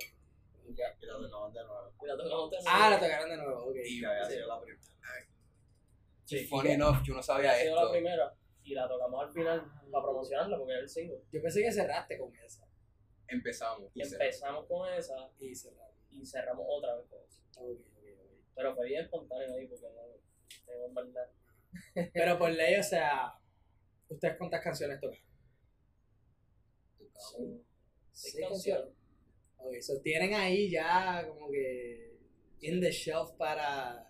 Y 0.66 0.74
la 0.74 0.96
tocamos 0.98 1.54
de 1.54 1.64
nuevo. 1.64 1.94
Y 2.02 2.08
la 2.08 2.18
tocamos 2.18 2.52
de 2.52 2.58
Ah, 2.66 2.80
la 2.80 2.98
nuevo. 2.98 3.04
tocaron 3.06 3.30
de 3.30 3.38
nuevo, 3.38 3.66
ok. 3.66 3.76
Y 3.86 4.04
había 4.06 4.26
Sí. 4.26 4.34
sido 4.34 4.48
la 4.48 4.62
primera. 4.62 4.80
Sí, 6.26 6.46
Funny 6.46 6.72
enough, 6.72 7.02
yo 7.04 7.14
no 7.16 7.24
sabía 7.24 7.52
había 7.52 7.64
sido 7.64 7.76
la 7.76 7.82
esto. 7.82 7.92
primera 7.92 8.34
y 8.64 8.74
la 8.76 8.88
tocamos 8.88 9.26
al 9.26 9.34
final 9.34 9.66
para 9.92 10.04
promocionarla 10.04 10.58
porque 10.58 10.74
era 10.74 10.82
el 10.82 10.90
single. 10.90 11.18
Yo 11.32 11.42
pensé 11.42 11.62
que 11.64 11.72
cerraste 11.72 12.20
con 12.20 12.32
esa. 12.36 12.64
Empezamos. 13.30 13.92
Y 13.94 14.02
empezamos 14.02 14.66
con 14.68 14.92
esa 14.94 15.32
Y 15.40 15.56
cerraste. 15.56 15.98
y 16.12 16.26
cerramos 16.26 16.66
otra 16.68 16.96
vez 16.96 17.06
con 17.08 17.20
esa. 17.24 17.42
Ok, 17.58 17.80
ok, 17.80 18.04
ok. 18.24 18.46
Pero 18.56 18.76
fue 18.76 18.88
bien 18.88 19.04
espontáneo 19.04 19.56
ahí 19.56 19.68
porque 19.68 19.86
no, 19.88 20.66
tengo 20.66 20.86
en 20.88 20.94
verdad. 20.96 21.32
Pero 22.14 22.40
por 22.40 22.50
ley, 22.52 22.76
o 22.80 22.84
sea, 22.84 23.34
¿ustedes 24.10 24.38
cuántas 24.38 24.64
canciones 24.64 25.00
tocaron? 25.00 25.24
Son 27.14 27.64
seis 28.12 28.34
Seis 28.34 28.48
canciones. 28.48 28.94
Ok, 29.58 29.76
so 29.82 30.02
tienen 30.02 30.34
ahí 30.34 30.70
ya 30.72 31.26
como 31.28 31.50
que 31.52 32.18
in 32.62 32.80
the 32.82 32.92
shelf 32.92 33.32
para, 33.38 34.10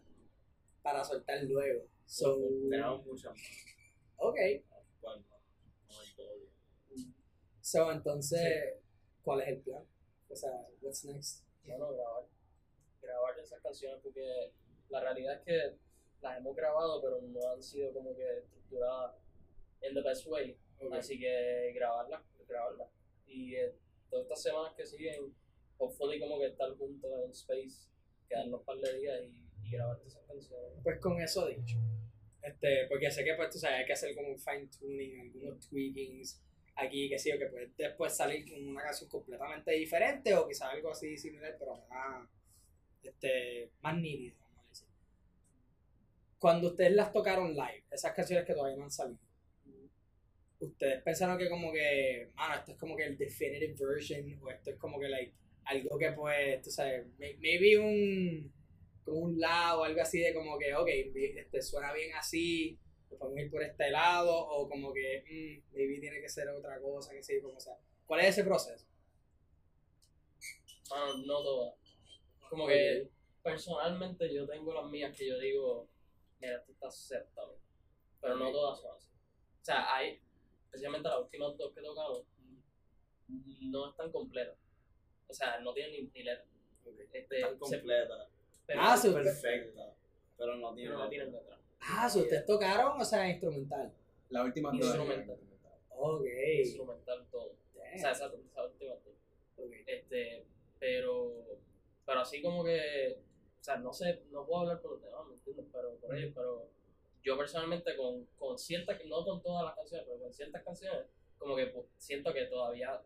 para 0.81 1.03
soltar 1.03 1.43
luego. 1.43 1.85
So, 2.05 2.37
Tenemos 2.69 3.05
muchas 3.05 3.31
más. 3.31 3.41
ok. 4.17 4.37
Bueno, 5.01 5.25
no 5.87 5.99
hay 5.99 6.07
todo 6.15 6.35
bien. 6.37 7.13
So, 7.61 7.91
entonces, 7.91 8.75
¿cuál 9.29 9.41
es 9.41 9.47
el 9.49 9.59
plan? 9.59 9.85
O 10.27 10.35
sea, 10.35 10.67
what's 10.81 11.05
next? 11.05 11.43
Bueno, 11.63 11.93
grabar. 11.93 12.23
Grabar 12.99 13.39
esas 13.39 13.61
canciones 13.61 13.99
porque 14.01 14.51
la 14.89 15.01
realidad 15.01 15.35
es 15.35 15.41
que 15.41 15.77
las 16.23 16.39
hemos 16.39 16.55
grabado 16.55 16.99
pero 16.99 17.21
no 17.21 17.51
han 17.51 17.61
sido 17.61 17.93
como 17.93 18.15
que 18.15 18.39
estructuradas 18.39 19.17
en 19.81 19.93
the 19.93 20.01
best 20.01 20.25
way. 20.25 20.57
Ok. 20.81 20.93
Así 20.93 21.19
que 21.19 21.73
grabarlas, 21.75 22.23
grabarlas. 22.47 22.89
Y 23.27 23.53
eh, 23.53 23.75
todas 24.09 24.23
estas 24.23 24.41
semanas 24.41 24.73
que 24.75 24.87
siguen, 24.87 25.31
hopefully 25.77 26.19
como 26.19 26.39
que 26.39 26.47
estar 26.47 26.75
juntos 26.75 27.11
en 27.23 27.29
space, 27.29 27.87
quedarnos 28.27 28.61
un 28.61 28.65
par 28.65 28.77
de 28.77 28.97
días 28.97 29.21
y, 29.25 29.67
y 29.67 29.71
grabar 29.71 29.99
esas 30.07 30.25
canciones. 30.25 30.71
Pues 30.81 30.99
con 30.99 31.21
eso 31.21 31.45
dicho, 31.45 31.77
este, 32.41 32.87
porque 32.87 33.11
sé 33.11 33.23
que 33.23 33.35
pues 33.35 33.51
tú 33.51 33.59
sabes, 33.59 33.81
hay 33.81 33.85
que 33.85 33.93
hacer 33.93 34.15
como 34.15 34.29
un 34.29 34.39
fine 34.39 34.67
tuning, 34.67 35.21
algunos 35.21 35.69
tweakings 35.69 36.41
aquí, 36.81 37.09
que 37.09 37.19
sí, 37.19 37.31
o 37.31 37.39
que 37.39 37.47
puede 37.47 37.71
después 37.77 38.15
salir 38.15 38.49
con 38.49 38.67
una 38.67 38.83
canción 38.83 39.09
completamente 39.09 39.71
diferente 39.71 40.33
o 40.35 40.47
quizás 40.47 40.69
algo 40.73 40.91
así 40.91 41.17
similar, 41.17 41.55
pero 41.59 41.75
más, 41.89 42.27
este, 43.03 43.71
más 43.81 43.97
nítido, 43.97 44.35
vamos 44.41 44.65
a 44.65 44.69
decir. 44.69 44.87
Cuando 46.39 46.69
ustedes 46.69 46.93
las 46.93 47.13
tocaron 47.13 47.53
live, 47.53 47.83
esas 47.91 48.13
canciones 48.13 48.43
que 48.43 48.55
todavía 48.55 48.77
no 48.77 48.85
han 48.85 48.91
salido, 48.91 49.19
ustedes 50.59 51.01
pensaron 51.03 51.37
que 51.37 51.49
como 51.49 51.71
que, 51.71 52.29
mano, 52.35 52.55
esto 52.55 52.71
es 52.73 52.77
como 52.77 52.95
que 52.95 53.05
el 53.05 53.17
definitive 53.17 53.73
version, 53.79 54.39
o 54.43 54.49
esto 54.49 54.71
es 54.71 54.77
como 54.77 54.99
que 54.99 55.07
like, 55.09 55.33
algo 55.65 55.97
que 55.97 56.11
pues, 56.11 56.61
tú 56.61 56.69
sabes, 56.71 57.05
may- 57.17 57.37
maybe 57.37 57.77
un 57.77 58.51
como 59.03 59.19
un 59.19 59.39
lado 59.39 59.81
o 59.81 59.83
algo 59.85 60.01
así 60.01 60.19
de 60.19 60.33
como 60.33 60.57
que, 60.59 60.73
ok, 60.75 60.87
este, 61.37 61.61
suena 61.61 61.93
bien 61.93 62.13
así, 62.15 62.77
podemos 63.17 63.39
ir 63.39 63.51
por 63.51 63.63
este 63.63 63.89
lado, 63.91 64.35
o 64.35 64.67
como 64.69 64.93
que, 64.93 65.23
mm, 65.25 65.73
maybe 65.75 65.99
tiene 65.99 66.21
que 66.21 66.29
ser 66.29 66.47
otra 66.49 66.79
cosa, 66.79 67.11
que 67.13 67.23
sé, 67.23 67.41
como 67.41 67.59
sea. 67.59 67.75
¿Cuál 68.05 68.21
es 68.21 68.27
ese 68.29 68.43
proceso? 68.43 68.85
Mano, 70.89 71.17
no 71.17 71.43
todas. 71.43 71.75
Como 72.49 72.67
que 72.67 73.09
personalmente 73.43 74.33
yo 74.33 74.47
tengo 74.47 74.73
las 74.73 74.85
mías 74.89 75.15
que 75.15 75.27
yo 75.27 75.37
digo, 75.39 75.87
mira, 76.39 76.57
esto 76.57 76.71
está 76.71 76.87
aceptable. 76.87 77.57
Pero 78.21 78.35
no 78.35 78.51
todas 78.51 78.79
son 78.81 78.95
así. 78.95 79.07
O 79.61 79.65
sea, 79.65 79.95
hay, 79.95 80.19
especialmente 80.65 81.07
las 81.09 81.19
últimas 81.19 81.55
dos 81.57 81.73
que 81.73 81.81
tocamos, 81.81 82.23
no 83.27 83.89
están 83.91 84.11
completas. 84.11 84.57
O 85.27 85.33
sea, 85.33 85.59
no 85.59 85.73
tienen 85.73 85.93
ni, 85.93 86.09
ni 86.11 86.23
letra. 86.23 86.45
Este, 87.13 87.41
Tan 87.41 87.51
se- 87.53 87.57
completa, 87.59 88.27
pero, 88.65 88.81
Ah, 88.81 88.97
sí. 88.97 89.11
perfecta, 89.11 89.93
pero 90.37 90.55
no 90.55 90.73
tiene 90.73 90.89
pero 90.89 91.03
no 91.03 91.09
tienen 91.09 91.31
letra. 91.31 91.59
Ah, 91.81 92.09
si 92.09 92.19
ustedes 92.19 92.45
tocaron, 92.45 92.99
o 92.99 93.05
sea, 93.05 93.29
instrumental. 93.29 93.91
La 94.29 94.43
última 94.43 94.73
Instrumental. 94.75 95.39
Ok. 95.89 96.25
Instrumental 96.59 97.25
todo. 97.31 97.55
Damn. 97.75 97.95
O 97.95 97.99
sea, 97.99 98.11
esa, 98.11 98.25
esa 98.27 98.65
última 98.65 98.93
dos. 98.95 99.15
Ok. 99.57 99.73
Este, 99.87 100.45
pero, 100.79 101.59
pero 102.05 102.19
así 102.21 102.41
como 102.41 102.63
que, 102.63 103.19
o 103.59 103.63
sea, 103.63 103.77
no 103.77 103.91
sé, 103.93 104.23
no 104.31 104.45
puedo 104.45 104.61
hablar 104.61 104.81
por 104.81 104.91
los 104.91 105.01
demás, 105.01 105.25
¿me 105.27 105.33
entiendes? 105.35 105.65
Pero 105.71 105.95
por 105.95 106.15
ellos, 106.15 106.31
pero 106.35 106.69
yo 107.23 107.37
personalmente 107.37 107.95
con, 107.97 108.25
con 108.37 108.57
ciertas, 108.57 109.03
no 109.05 109.25
con 109.25 109.41
todas 109.41 109.65
las 109.65 109.75
canciones, 109.75 110.05
pero 110.07 110.19
con 110.21 110.33
ciertas 110.33 110.63
canciones, 110.63 111.05
como 111.37 111.55
que 111.55 111.67
pues, 111.67 111.85
siento 111.97 112.33
que 112.33 112.45
todavía 112.45 113.01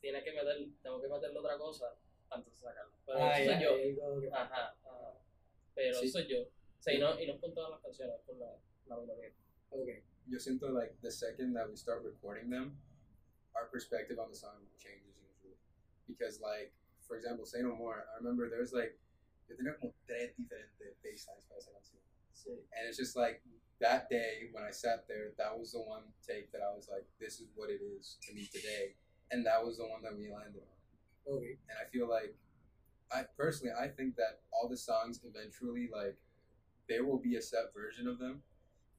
tiene 0.00 0.22
que 0.22 0.32
meter, 0.32 0.56
tengo 0.82 1.00
que 1.00 1.08
meterle 1.08 1.38
otra 1.38 1.58
cosa 1.58 1.94
antes 2.30 2.52
de 2.54 2.58
sacarla. 2.60 2.92
Pero 3.04 3.18
Ah, 3.18 3.40
eso 3.40 3.52
soy 3.52 3.96
yo. 3.96 4.32
Ajá, 4.34 4.76
ajá. 4.84 5.14
Pero 5.74 5.98
Sí. 5.98 6.06
eso 6.06 6.18
soy 6.18 6.26
yo. 6.28 6.38
O 6.78 6.82
sea, 6.82 6.94
y 6.94 6.98
no, 6.98 7.18
y 7.18 7.26
no 7.26 7.38
con 7.40 7.54
todas 7.54 7.70
las 7.70 7.82
canciones, 7.82 8.20
con 8.26 8.38
la, 8.38 8.54
la 8.86 8.96
mayoría. 8.96 9.32
Ok. 9.70 9.88
Yo 10.28 10.38
siento 10.38 10.70
like 10.70 10.94
the 11.02 11.10
second 11.10 11.54
that 11.54 11.68
we 11.68 11.76
start 11.76 12.04
recording 12.04 12.50
them, 12.50 12.76
our 13.56 13.66
perspective 13.66 14.18
on 14.18 14.30
the 14.30 14.36
song 14.36 14.62
changes 14.78 15.16
usually. 15.18 15.56
Because 16.06 16.40
like, 16.40 16.72
for 17.06 17.16
example, 17.16 17.44
Say 17.46 17.62
No 17.62 17.74
More, 17.74 18.04
I 18.12 18.22
remember 18.22 18.48
there 18.48 18.60
was 18.60 18.72
like, 18.72 18.98
yo 19.48 19.56
tenía 19.56 19.78
como 19.80 19.94
tres 20.06 20.34
diferentes 20.38 21.00
baselines 21.02 21.48
para 21.48 21.58
esa 21.58 21.70
canción. 21.72 22.00
Sí. 22.32 22.52
And 22.76 22.86
it's 22.86 22.98
just 22.98 23.16
like, 23.16 23.42
that 23.80 24.10
day 24.10 24.50
when 24.52 24.64
I 24.64 24.70
sat 24.70 25.06
there, 25.06 25.32
that 25.38 25.56
was 25.56 25.72
the 25.72 25.78
one 25.78 26.02
take 26.26 26.50
that 26.52 26.62
I 26.62 26.74
was 26.74 26.88
like, 26.90 27.06
this 27.20 27.40
is 27.40 27.48
what 27.54 27.70
it 27.70 27.80
is 27.80 28.18
to 28.26 28.34
me 28.34 28.48
today, 28.52 28.94
and 29.30 29.46
that 29.46 29.64
was 29.64 29.78
the 29.78 29.86
one 29.86 30.02
that 30.02 30.16
we 30.16 30.30
landed 30.30 30.62
on. 30.62 31.34
Okay. 31.36 31.58
And 31.70 31.78
I 31.78 31.88
feel 31.90 32.08
like, 32.08 32.34
I 33.10 33.22
personally, 33.36 33.72
I 33.72 33.88
think 33.88 34.16
that 34.16 34.40
all 34.52 34.68
the 34.68 34.76
songs 34.76 35.20
eventually, 35.24 35.88
like, 35.92 36.18
there 36.88 37.04
will 37.04 37.18
be 37.18 37.36
a 37.36 37.42
set 37.42 37.72
version 37.74 38.08
of 38.08 38.18
them 38.18 38.42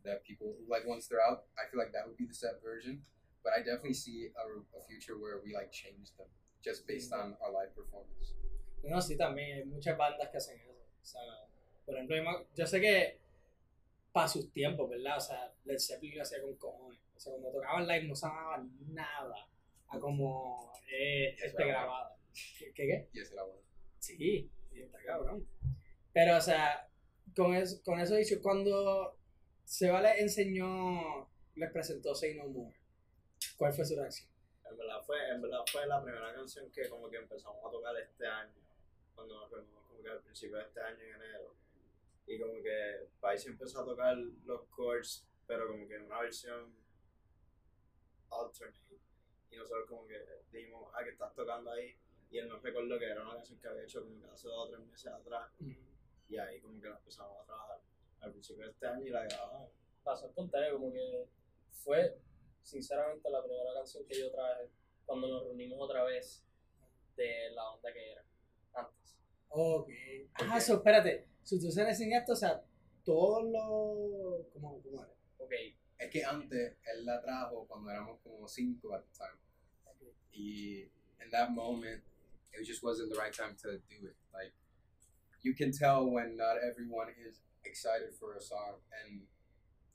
that 0.04 0.24
people 0.24 0.56
like 0.68 0.86
once 0.88 1.08
they're 1.08 1.22
out. 1.22 1.46
I 1.58 1.70
feel 1.70 1.80
like 1.80 1.92
that 1.94 2.08
would 2.08 2.18
be 2.18 2.26
the 2.26 2.34
set 2.34 2.62
version, 2.64 3.02
but 3.44 3.54
I 3.54 3.60
definitely 3.60 3.94
see 3.94 4.30
a, 4.38 4.44
a 4.78 4.82
future 4.88 5.18
where 5.18 5.42
we 5.44 5.54
like 5.54 5.72
change 5.72 6.16
them 6.18 6.28
just 6.64 6.88
based 6.88 7.12
on 7.14 7.36
our 7.42 7.52
live 7.52 7.76
performance. 7.76 8.34
No, 8.84 9.02
sí, 9.02 9.18
también 9.18 9.58
hay 9.58 9.66
muchas 9.66 9.98
bandas 9.98 10.30
que 10.30 10.38
hacen 10.38 10.58
eso. 10.62 10.72
O 11.02 11.06
sea, 11.06 11.22
por 11.86 11.96
ejemplo, 11.96 12.48
yo 12.56 12.66
sé 12.66 12.80
que 12.80 13.20
para 14.12 14.28
sus 14.28 14.52
tiempos, 14.52 14.90
¿verdad? 14.90 15.18
O 15.18 15.22
sea, 15.22 15.54
Led 15.66 15.80
Zeppelin 15.80 16.18
lo 16.18 16.24
hacía 16.24 16.42
con 16.42 16.56
cojones. 16.56 17.00
O 17.16 17.20
sea, 17.20 17.34
cuando 17.34 17.52
tocaban 17.52 17.88
live 17.88 18.04
no 18.08 18.16
sonaban 18.16 18.72
nada 18.94 19.48
a 19.90 20.00
como 20.00 20.72
eh, 20.92 21.36
Es 21.38 21.46
este 21.46 21.66
grabado. 21.66 22.16
¿Qué, 22.58 22.72
qué? 22.74 23.10
Y 23.12 23.20
esa 23.20 23.34
era 23.34 23.44
buena. 23.44 23.62
Sí, 24.00 24.50
sí, 24.70 24.82
está 24.82 25.00
cabrón. 25.04 25.46
Pero, 26.14 26.38
o 26.38 26.42
sea, 26.42 26.89
con 27.36 27.54
eso, 27.56 27.82
con 27.84 28.00
eso 28.00 28.16
dicho, 28.16 28.42
cuando 28.42 29.18
Seba 29.64 30.02
les 30.02 30.20
enseñó, 30.20 31.30
les 31.56 31.72
presentó 31.72 32.16
Say 32.16 32.36
No 32.36 32.48
More, 32.48 32.76
¿cuál 33.58 33.74
fue 33.74 33.86
su 33.86 33.96
reacción? 33.96 34.30
En 34.70 34.78
verdad 34.78 35.02
fue, 35.06 35.30
en 35.30 35.42
verdad 35.42 35.60
fue 35.72 35.86
la 35.88 36.02
primera 36.02 36.34
canción 36.34 36.72
que 36.72 36.88
como 36.90 37.10
que 37.10 37.18
empezamos 37.18 37.66
a 37.66 37.72
tocar 37.72 37.96
este 37.98 38.26
año, 38.26 38.54
cuando 39.16 39.40
nos 39.40 39.52
reunimos 39.52 39.84
como 39.88 40.02
que 40.02 40.10
al 40.10 40.22
principio 40.22 40.58
de 40.58 40.64
este 40.64 40.82
año 40.82 41.04
en 41.04 41.16
enero. 41.16 41.56
Y 42.28 42.40
como 42.40 42.62
que 42.62 43.08
Paisi 43.20 43.50
empezó 43.50 43.82
a 43.82 43.86
tocar 43.86 44.16
los 44.16 44.62
chords, 44.76 45.26
pero 45.48 45.68
como 45.68 45.88
que 45.88 45.96
en 45.96 46.04
una 46.04 46.22
versión 46.22 46.76
alternate. 48.30 49.00
Y 49.52 49.56
nosotros 49.56 49.88
como 49.88 50.06
que 50.06 50.24
dijimos, 50.52 50.92
ah, 50.94 51.04
que 51.04 51.10
estás 51.10 51.34
tocando 51.34 51.72
ahí. 51.72 51.98
Y 52.30 52.38
él 52.38 52.48
nos 52.48 52.62
recordó 52.62 53.00
que 53.00 53.06
era 53.06 53.24
una 53.24 53.34
canción 53.34 53.60
que 53.60 53.68
había 53.68 53.84
hecho 53.84 54.04
como 54.04 54.22
que 54.22 54.28
hace 54.28 54.48
dos 54.48 54.68
o 54.68 54.70
tres 54.70 54.80
meses 54.86 55.08
atrás. 55.12 55.52
Y 56.30 56.38
ahí 56.38 56.62
como 56.62 56.80
que 56.80 56.88
la 56.88 56.98
empezamos 56.98 57.42
a 57.42 57.46
trabajar 57.46 57.82
al 58.22 58.32
principio 58.32 58.64
de 58.66 58.72
este 58.72 58.88
año 58.88 59.06
y 59.06 59.10
la 59.10 59.24
grabamos. 59.26 59.72
Pasó 60.04 60.28
espontáneo, 60.28 60.74
como 60.80 60.94
que 60.94 61.28
fue 61.72 62.18
sinceramente 62.62 63.30
la 63.30 63.44
primera 63.44 63.74
canción 63.74 64.06
que 64.06 64.20
yo 64.20 64.32
traje 64.32 64.70
cuando 65.06 65.28
nos 65.28 65.44
reunimos 65.44 65.78
otra 65.82 66.04
vez 66.04 66.46
de 67.16 67.50
la 67.52 67.72
onda 67.72 67.92
que 67.92 68.12
era 68.12 68.24
antes. 68.74 69.18
Ok. 69.50 69.90
Ah, 70.36 70.56
Ok. 70.56 70.62
so, 70.62 70.74
espérate. 70.76 71.28
Si 71.44 71.60
tú 71.60 71.72
se 71.72 71.82
enseñaste, 71.82 72.32
o 72.32 72.36
sea, 72.36 72.64
todos 73.04 73.44
los. 73.46 74.48
¿Cómo, 74.54 74.82
cómo 74.84 75.04
era? 75.04 75.14
Ok, 75.40 75.52
Es 75.98 76.10
que 76.12 76.24
antes 76.24 76.78
él 76.94 77.06
la 77.06 77.20
trajo 77.22 77.66
cuando 77.68 77.90
éramos 77.90 78.20
como 78.22 78.48
cinco 78.48 78.94
at 78.94 79.02
the 79.04 79.12
time. 79.18 79.40
Y 80.32 80.84
in 81.24 81.30
that 81.32 81.50
moment, 81.50 82.04
it 82.54 82.66
just 82.66 82.84
wasn't 82.84 83.12
the 83.12 83.20
right 83.20 83.34
time 83.36 83.56
to 83.58 83.72
do 83.80 84.08
it. 84.08 84.16
Like, 84.32 84.54
you 85.42 85.54
can 85.54 85.72
tell 85.72 86.10
when 86.10 86.36
not 86.36 86.58
everyone 86.60 87.08
is 87.28 87.40
excited 87.66 88.16
for 88.20 88.36
a 88.36 88.42
song, 88.42 88.84
and 89.04 89.22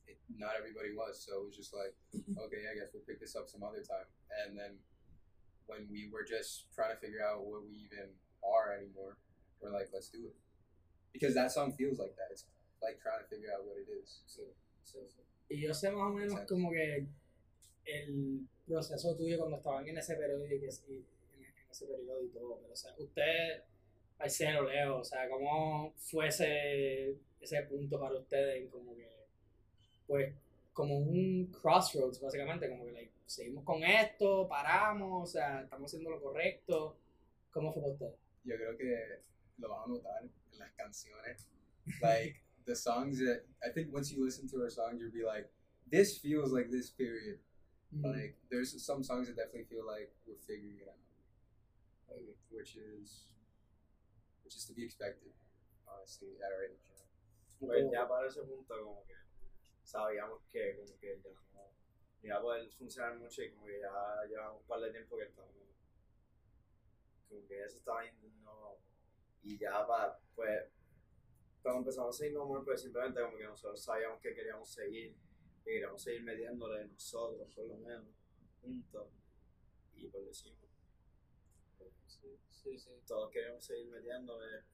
it, 0.07 0.18
not 0.38 0.52
everybody 0.59 0.94
was. 0.96 1.24
So 1.24 1.40
it 1.40 1.46
was 1.46 1.57
just 1.57 1.74
like, 1.74 1.94
okay, 2.16 2.64
I 2.70 2.78
guess 2.78 2.92
we'll 2.92 3.04
pick 3.07 3.20
this 3.20 3.37
up 3.37 3.48
some 3.48 3.62
other 3.62 3.83
time. 3.85 4.09
And 4.44 4.57
then 4.59 4.80
when 5.66 5.88
we 5.90 6.09
were 6.12 6.24
just 6.24 6.72
trying 6.74 6.92
to 6.92 7.00
figure 7.00 7.24
out 7.24 7.44
what 7.44 7.64
we 7.64 7.88
even 7.88 8.12
are 8.44 8.76
anymore, 8.76 9.16
we're 9.61 9.72
like, 9.72 9.88
let's 9.92 10.09
do 10.09 10.24
it. 10.28 10.37
Because 11.12 11.35
that 11.35 11.52
song 11.52 11.72
feels 11.72 11.98
like 11.98 12.16
that. 12.16 12.28
It's 12.33 12.44
like 12.83 13.00
trying 13.00 13.22
to 13.22 13.28
figure 13.28 13.48
out 13.54 13.64
what 13.64 13.78
it 13.80 13.88
is. 13.88 14.20
So, 14.26 14.42
sí, 14.85 14.98
sí. 15.09 15.22
Y 15.48 15.61
yo 15.61 15.72
sé 15.72 15.92
más 15.92 16.11
o 16.11 16.12
menos 16.12 16.40
como 16.48 16.70
que 16.70 17.07
el 17.85 18.48
proceso 18.66 19.14
tuyo 19.14 19.38
cuando 19.38 19.59
estaban 19.59 19.87
en 19.87 19.98
ese 19.98 20.16
periodo 20.16 20.46
y, 20.46 20.54
en, 20.54 20.64
en 20.64 21.70
ese 21.70 21.87
periodo 21.87 22.24
y 22.24 22.28
todo, 22.28 22.59
pero 22.61 22.72
o 22.72 22.76
sea, 22.76 22.94
usted, 22.98 23.62
Marcelo, 24.18 24.68
Leo, 24.68 24.98
o 24.98 25.05
sea, 25.05 25.29
¿cómo 25.29 25.92
fue 25.96 26.29
ese, 26.29 27.18
ese 27.40 27.62
punto 27.62 27.98
para 27.98 28.16
ustedes 28.16 28.62
en 28.62 28.68
como 28.68 28.94
que, 28.94 29.09
pues, 30.07 30.35
como 30.72 30.98
un 30.98 31.46
crossroads, 31.46 32.20
básicamente, 32.20 32.68
como 32.68 32.85
que, 32.87 32.92
like, 32.92 33.12
seguimos 33.27 33.64
con 33.64 33.83
esto, 33.83 34.48
paramos, 34.48 35.31
o 35.31 35.33
sea, 35.33 35.62
estamos 35.62 35.90
haciendo 35.90 36.11
lo 36.11 36.20
correcto, 36.20 36.96
¿cómo 37.50 37.72
fue 37.72 37.83
para 37.83 37.92
ustedes? 37.92 38.24
yo 38.44 38.57
creo 38.57 38.77
que 38.77 39.20
lo 39.59 39.68
van 39.70 39.85
a 39.85 39.87
notar 39.87 40.22
en 40.53 40.59
las 40.59 40.70
canciones. 40.72 41.48
Like 42.03 42.42
the 42.66 42.77
songs 42.77 43.18
that 43.18 43.42
I 43.62 43.70
think 43.72 43.92
once 43.92 44.12
you 44.12 44.24
listen 44.24 44.48
to 44.50 44.62
our 44.62 44.70
songs, 44.70 45.00
you'll 45.00 45.12
be 45.12 45.24
like, 45.24 45.50
this 45.90 46.18
feels 46.18 46.53
like 46.53 46.70
this 46.70 46.90
period. 46.90 47.38
Like 48.03 48.37
there's 48.50 48.72
some 48.85 49.05
songs 49.05 49.29
that 49.29 49.37
definitely 49.37 49.64
feel 49.64 49.87
like 49.87 50.11
we're 50.27 50.42
figuring 50.46 50.79
it 50.83 50.88
out, 50.88 50.98
like, 52.11 52.37
which 52.50 52.77
is 52.77 53.31
which 54.54 54.62
is 54.62 54.66
to 54.66 54.74
be 54.74 54.84
expected, 54.84 55.34
honestly, 55.90 56.38
at 56.38 56.54
our 56.54 56.62
age. 56.62 56.78
you 56.78 57.66
know. 57.66 57.74
Pues 57.74 57.90
ya 57.90 58.06
para 58.06 58.28
ese 58.28 58.42
punto 58.42 58.74
como 58.84 59.02
que 59.04 59.14
sabíamos 59.82 60.42
que 60.50 60.76
como 60.76 60.96
que 60.98 61.18
ya 62.22 62.38
no 62.38 62.54
iba 62.54 62.56
a 62.56 62.70
funcionar 62.78 63.18
mucho 63.18 63.42
y 63.42 63.50
como 63.50 63.66
que 63.66 63.80
ya 63.80 63.90
llevamos 64.28 64.60
un 64.60 64.66
par 64.68 64.80
de 64.80 64.90
tiempo 64.92 65.16
que 65.16 65.24
estamos 65.24 65.50
como 67.28 67.46
que 67.48 67.64
eso 67.64 67.78
estaba 67.78 68.04
yendo 68.04 68.78
y 69.42 69.58
ya 69.58 69.86
para 69.86 70.18
pues 70.34 70.70
cuando 71.62 71.80
empezamos 71.80 72.14
a 72.14 72.18
seguir 72.18 72.34
No 72.34 72.44
More, 72.44 72.64
pues 72.64 72.82
simplemente 72.82 73.20
como 73.22 73.36
que 73.36 73.44
nosotros 73.44 73.82
sabíamos 73.82 74.20
que 74.20 74.34
queríamos 74.34 74.68
seguir 74.68 75.16
que 75.64 75.70
queríamos 75.70 76.02
seguir 76.02 76.22
metiéndole 76.22 76.86
nosotros 76.86 77.48
por 77.54 77.66
lo 77.66 77.76
menos 77.78 78.06
juntos 78.60 79.08
y 79.94 80.08
pues 80.08 80.24
Pues, 80.24 80.63
Sí, 82.64 82.77
sí, 82.79 82.90
todos 83.07 83.31
queríamos 83.31 83.64
seguir 83.64 83.87
metiéndole 83.92 84.64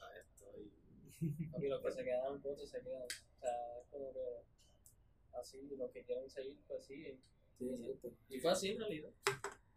a 0.00 0.18
esto 0.18 0.46
y 0.58 0.72
Y 1.64 1.68
los 1.68 1.82
que 1.82 1.92
se 1.92 2.04
quedan, 2.04 2.40
pues 2.42 2.70
se 2.70 2.80
quedan. 2.82 3.02
O 3.02 3.40
sea, 3.40 3.78
es 3.80 3.88
como 3.90 4.12
que 4.12 4.20
así, 5.38 5.58
los 5.76 5.90
que 5.90 6.02
quieren 6.04 6.28
seguir, 6.28 6.56
pues 6.66 6.84
siguen. 6.84 7.18
Sí, 7.58 7.68
exacto. 7.70 8.12
Y 8.28 8.40
fue 8.40 8.50
así 8.50 8.70
en 8.70 8.78
realidad. 8.80 9.10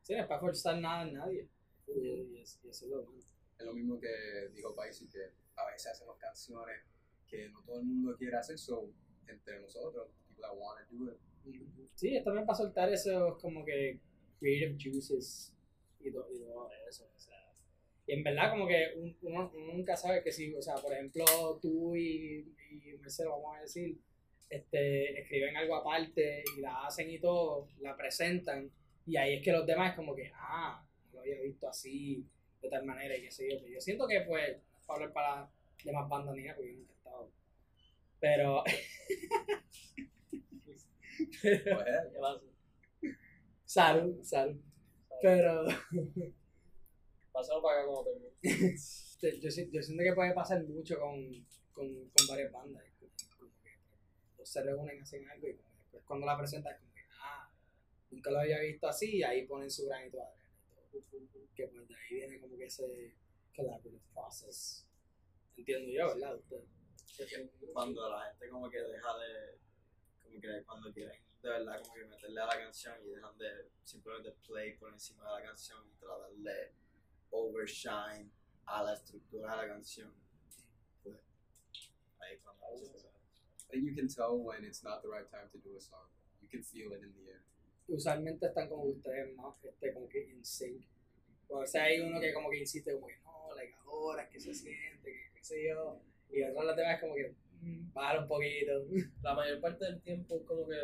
Sí, 0.02 0.14
no 0.14 0.22
es 0.22 0.28
para 0.28 0.40
forzar 0.42 0.78
nada 0.80 1.04
en 1.08 1.14
nadie. 1.14 1.48
Y, 1.88 1.92
y, 2.38 2.42
es- 2.42 2.60
y 2.64 2.70
eso 2.70 2.86
es 2.86 2.92
lo 2.92 3.04
bueno. 3.04 3.24
Es 3.58 3.66
lo 3.66 3.74
mismo 3.74 4.00
que 4.00 4.50
dijo 4.54 4.76
Paisi, 4.76 5.08
que 5.08 5.32
a 5.56 5.66
veces 5.72 5.92
hacemos 5.92 6.18
canciones 6.18 6.82
que 7.28 7.50
no 7.50 7.62
todo 7.64 7.80
el 7.80 7.86
mundo 7.86 8.16
quiere 8.18 8.38
hacer, 8.38 8.58
so 8.58 8.90
entre 9.28 9.60
nosotros, 9.62 10.10
people 10.28 10.42
that 10.44 10.58
want 10.58 10.80
to 10.90 10.96
do 10.96 11.12
it. 11.12 11.20
Sí, 11.96 12.16
es 12.16 12.24
también 12.24 12.46
para 12.46 12.58
soltar 12.58 12.92
esos 12.92 13.38
como 13.42 13.64
que 13.66 14.00
creative 14.40 14.78
juices 14.82 15.54
y, 16.00 16.12
to- 16.12 16.28
y 16.34 16.40
todo 16.40 16.70
eso. 16.90 17.10
O 17.16 17.20
sea, 17.20 17.36
y 18.08 18.14
en 18.14 18.24
verdad 18.24 18.52
como 18.52 18.68
que 18.68 18.94
un- 18.98 19.18
uno, 19.22 19.52
uno 19.56 19.74
nunca 19.74 19.96
sabe 19.98 20.24
que 20.24 20.32
si, 20.32 20.54
o 20.56 20.62
sea, 20.62 20.76
por 20.76 20.94
ejemplo, 20.94 21.26
tú 21.62 21.96
y, 21.96 22.54
y 22.72 22.94
Marcelo, 23.00 23.32
vamos 23.42 23.58
a 23.58 23.62
decir, 23.62 23.98
este, 24.50 25.20
escriben 25.22 25.56
algo 25.58 25.76
aparte 25.76 26.44
y 26.58 26.62
la 26.62 26.86
hacen 26.88 27.10
y 27.10 27.20
todo, 27.20 27.68
la 27.82 27.96
presentan 27.96 28.72
y 29.06 29.18
ahí 29.18 29.36
es 29.36 29.44
que 29.44 29.52
los 29.52 29.66
demás 29.66 29.92
es 29.92 29.96
como 29.96 30.16
que, 30.16 30.32
ah, 30.36 30.84
lo 31.14 31.22
había 31.22 31.42
visto 31.42 31.68
así, 31.68 32.26
de 32.62 32.70
tal 32.70 32.86
manera 32.86 33.16
y 33.18 33.22
qué 33.22 33.32
sé 33.32 33.50
yo. 33.50 33.58
Pero 33.60 33.74
yo 33.74 33.82
siento 33.82 34.08
que 34.08 34.22
pues, 34.22 34.58
para 34.88 34.96
hablar 35.06 35.14
para 35.14 35.50
demás 35.84 36.10
bandas 36.10 36.36
ni 36.36 36.44
porque 36.48 36.74
yo 36.74 36.78
nunca 36.80 36.94
he 36.94 36.98
estado. 36.98 37.32
Pero... 38.20 38.64
pero 41.42 41.80
ahead. 41.80 42.12
¿Qué 42.12 42.20
pasa? 42.20 42.42
Salud, 43.66 44.22
salud. 44.24 44.60
Pero 45.22 45.66
Pásalo 47.32 47.62
para 47.62 47.80
acá 47.82 47.88
como 47.88 48.04
termine. 48.04 48.32
yo, 49.42 49.52
si- 49.52 49.70
yo 49.72 49.82
siento 49.82 50.04
que 50.04 50.14
puede 50.14 50.34
pasar 50.34 50.64
mucho 50.64 51.00
con, 51.00 51.46
con, 51.74 51.88
con 52.10 52.28
varias 52.28 52.52
bandas. 52.52 52.84
como- 53.38 53.52
que 54.38 54.46
se 54.46 54.64
reúnen, 54.64 55.02
hacen 55.02 55.28
algo 55.30 55.48
y 55.48 55.54
después 55.54 56.04
cuando 56.06 56.26
la 56.26 56.38
presentan 56.38 56.74
es 56.74 56.80
como 56.80 56.94
que, 56.94 57.02
ah, 57.22 57.50
nunca 58.12 58.32
lo 58.32 58.40
había 58.40 58.60
visto 58.60 58.88
así 58.88 59.18
y 59.18 59.24
ahí 59.24 59.46
ponen 59.46 59.70
su 59.70 59.86
granito 59.86 60.18
de 60.18 60.24
arena. 60.24 60.44
y 60.94 61.02
todo. 61.02 61.22
Que 61.56 61.68
pues 61.68 61.88
de 61.88 61.96
ahí 61.96 62.16
viene 62.16 62.40
como 62.40 62.58
que 62.58 62.66
ese 62.66 63.14
collaborative 63.56 64.00
process. 64.14 64.86
Entiendo 65.58 65.92
yo, 65.92 66.08
¿verdad? 66.16 66.36
Usted. 66.38 66.64
cuando 67.74 68.10
la 68.10 68.24
gente 68.32 68.50
como 68.50 68.70
que 68.70 68.78
deja 68.82 69.18
de 69.18 69.60
como 70.24 70.40
que 70.42 70.64
cuando 70.66 70.94
quieren 70.94 71.22
de 71.42 71.50
verdad 71.50 71.82
como 71.82 71.94
que 71.94 72.06
meterle 72.06 72.42
a 72.42 72.46
la 72.46 72.60
canción 72.60 72.96
y 73.06 73.10
dejan 73.10 73.38
de 73.38 73.70
simplemente 73.84 74.32
play 74.46 74.74
por 74.78 74.92
encima 74.92 75.24
de 75.26 75.42
la 75.42 75.48
canción 75.48 75.80
y 75.88 76.00
tratar 76.00 76.32
de 76.32 76.74
overshine 77.32 78.32
a 78.66 78.84
la 78.84 78.94
estructura 78.94 79.52
de 79.52 79.58
la 79.58 79.68
canción 79.68 80.14
pues 81.04 81.18
ahí 82.20 82.38
cuando 82.40 82.60
think 83.70 83.86
you 83.86 83.96
can 83.96 84.08
tell 84.08 84.38
when 84.42 84.66
it's 84.66 84.84
not 84.84 85.02
the 85.02 85.10
right 85.10 85.30
time 85.30 85.48
to 85.52 85.58
do 85.62 85.78
a 85.78 85.82
song. 85.82 86.10
You 86.42 86.50
can 86.50 86.64
feel 86.64 86.92
it 86.92 87.02
in 87.06 87.14
the 87.14 87.32
air. 87.32 87.42
Usualmente 87.88 88.46
están 88.46 88.70
como 88.70 88.84
ustedes 88.86 89.36
más, 89.36 89.64
este, 89.64 89.94
como 89.94 90.08
que 90.08 90.30
in 90.30 90.44
sync. 90.44 90.86
O 91.48 91.66
sea, 91.66 91.86
hay 91.86 92.00
uno 92.00 92.20
que 92.20 92.34
como 92.34 92.50
que 92.50 92.60
insiste 92.60 92.94
como 92.94 93.08
que 93.08 93.18
no, 93.24 93.56
like 93.56 93.74
ahora 93.86 94.24
es 94.24 94.30
que 94.30 94.40
se 94.40 94.54
siente, 94.54 95.12
que 95.12 95.32
qué 95.34 95.44
sé 95.44 95.68
yo. 95.68 96.00
Y 96.32 96.44
otro 96.44 96.64
las 96.64 96.76
demás 96.76 96.96
es 96.96 97.02
como 97.02 97.16
que 97.16 97.34
Bájalo 97.94 98.22
un 98.22 98.28
poquito. 98.28 98.72
la 99.22 99.34
mayor 99.34 99.60
parte 99.60 99.86
del 99.86 100.02
tiempo 100.02 100.36
es 100.38 100.44
como 100.44 100.68
que 100.68 100.76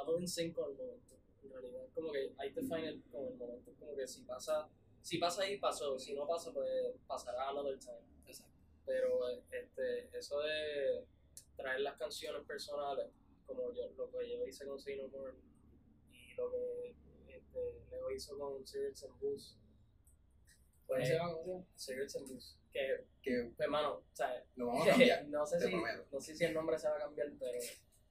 estamos 0.00 0.38
en 0.38 0.52
con 0.52 0.70
el 0.70 0.76
momento. 0.76 1.16
En 1.42 1.50
realidad, 1.50 1.86
como 1.94 2.12
que 2.12 2.32
que 2.36 2.50
define 2.52 2.90
it 2.92 3.10
con 3.10 3.26
el 3.26 3.34
momento. 3.36 3.72
Como 3.78 3.96
que 3.96 4.06
si 4.06 4.22
pasa, 4.22 4.68
si 5.02 5.18
pasa 5.18 5.42
ahí, 5.42 5.58
pasó. 5.58 5.98
Si 5.98 6.14
no 6.14 6.26
pasa, 6.26 6.52
pues 6.52 6.68
pasará 7.06 7.48
another 7.48 7.78
time. 7.78 7.98
Exacto. 8.26 8.54
Pero 8.84 9.28
este, 9.50 10.16
eso 10.16 10.40
de 10.40 11.06
traer 11.56 11.80
las 11.80 11.96
canciones 11.96 12.42
personales, 12.46 13.06
como 13.46 13.72
yo, 13.72 13.88
lo 13.96 14.10
que 14.10 14.28
yo 14.28 14.46
hice 14.46 14.66
con 14.66 14.78
Say 14.78 14.96
No 14.96 15.08
More 15.08 15.34
y 16.12 16.34
lo 16.34 16.50
que 16.50 16.94
este, 17.28 17.60
Leo 17.90 18.10
hizo 18.10 18.38
con 18.38 18.66
Cigarettes 18.66 19.04
and 19.04 19.18
Booze. 19.20 19.54
¿Cómo 20.86 20.98
Pues, 20.98 21.08
se 21.08 21.14
llama? 21.14 21.32
¿Cómo 21.34 21.44
se 21.44 21.52
llama? 21.52 21.66
Cigarettes 21.76 22.16
and 22.16 22.28
Booze. 22.28 22.56
Que, 22.72 23.04
Que 23.22 23.42
pues, 23.44 23.60
hermano, 23.60 23.94
o 23.96 24.04
sea, 24.12 24.44
lo 24.56 24.66
vamos 24.66 24.86
a 24.86 24.90
cambiar. 24.90 25.24
no 25.28 25.46
sé 25.46 25.58
te 25.58 25.64
si 25.64 25.70
prometo. 25.70 26.06
no 26.12 26.20
sé 26.20 26.34
si 26.36 26.44
el 26.44 26.54
nombre 26.54 26.78
se 26.78 26.88
va 26.88 26.96
a 26.96 27.00
cambiar 27.00 27.32
pero 27.38 27.58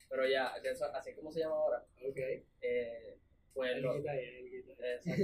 pero 0.10 0.28
ya 0.28 0.48
eso- 0.64 0.86
así 0.94 1.14
como 1.14 1.32
se 1.32 1.40
llama 1.42 1.56
ahora 1.56 1.86
Ok. 2.08 2.18
eh, 2.62 3.18
pues 3.54 3.78
exacto 3.78 5.24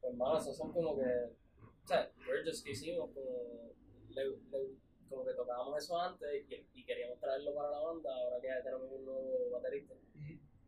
pues 0.00 0.12
hermano 0.12 0.38
esos 0.38 0.56
son 0.56 0.72
como 0.72 0.96
que 0.96 1.04
o 1.04 1.86
sea 1.86 2.10
Burgess 2.26 2.62
que 2.62 2.70
hicimos 2.72 3.10
como 3.12 3.72
le, 4.10 4.24
le- 4.24 4.82
como 5.08 5.24
que 5.26 5.34
tocábamos 5.34 5.82
eso 5.82 5.98
antes 6.00 6.28
y, 6.48 6.66
y 6.74 6.84
queríamos 6.84 7.18
traerlo 7.20 7.54
para 7.54 7.70
la 7.70 7.80
banda 7.80 8.14
ahora 8.14 8.40
que 8.40 8.46
ya 8.48 8.62
tenemos 8.62 8.90
un 8.90 9.04
nuevo 9.04 9.50
baterista 9.50 9.94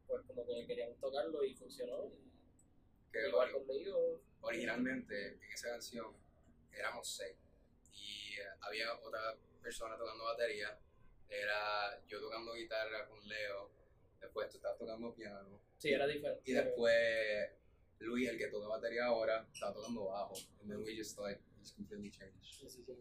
pues 0.06 0.22
como 0.26 0.44
que 0.46 0.66
queríamos 0.66 0.98
tocarlo 1.00 1.42
y 1.44 1.54
funcionó 1.54 2.10
Que 3.12 3.28
igual 3.28 3.52
conmigo 3.52 4.20
originalmente 4.42 5.28
en 5.34 5.52
esa 5.52 5.70
canción 5.70 6.12
éramos 6.72 7.08
seis 7.08 7.36
y 7.92 8.34
eh, 8.40 8.44
había 8.60 8.92
otra 8.98 9.20
persona 9.62 9.96
tocando 9.96 10.24
batería. 10.24 10.76
Era 11.42 12.00
yo 12.06 12.20
tocando 12.20 12.54
guitarra 12.54 13.06
con 13.08 13.26
Leo. 13.26 13.70
Después 14.20 14.48
tú 14.48 14.56
estabas 14.56 14.78
tocando 14.78 15.14
piano. 15.14 15.60
sí 15.78 15.92
era 15.92 16.06
diferente 16.06 16.40
Y 16.50 16.54
después 16.54 17.50
Luis, 17.98 18.28
el 18.28 18.38
que 18.38 18.48
toca 18.48 18.68
batería 18.68 19.06
ahora, 19.06 19.46
estaba 19.52 19.74
tocando 19.74 20.04
bajo. 20.06 20.34
And 20.60 20.70
then 20.70 20.82
we 20.82 20.96
just 20.96 21.18
like, 21.18 21.40
just 21.60 21.76
completely 21.76 22.10
changed. 22.10 22.42
Sí, 22.42 22.68
sí, 22.68 22.84
sí. 22.84 22.92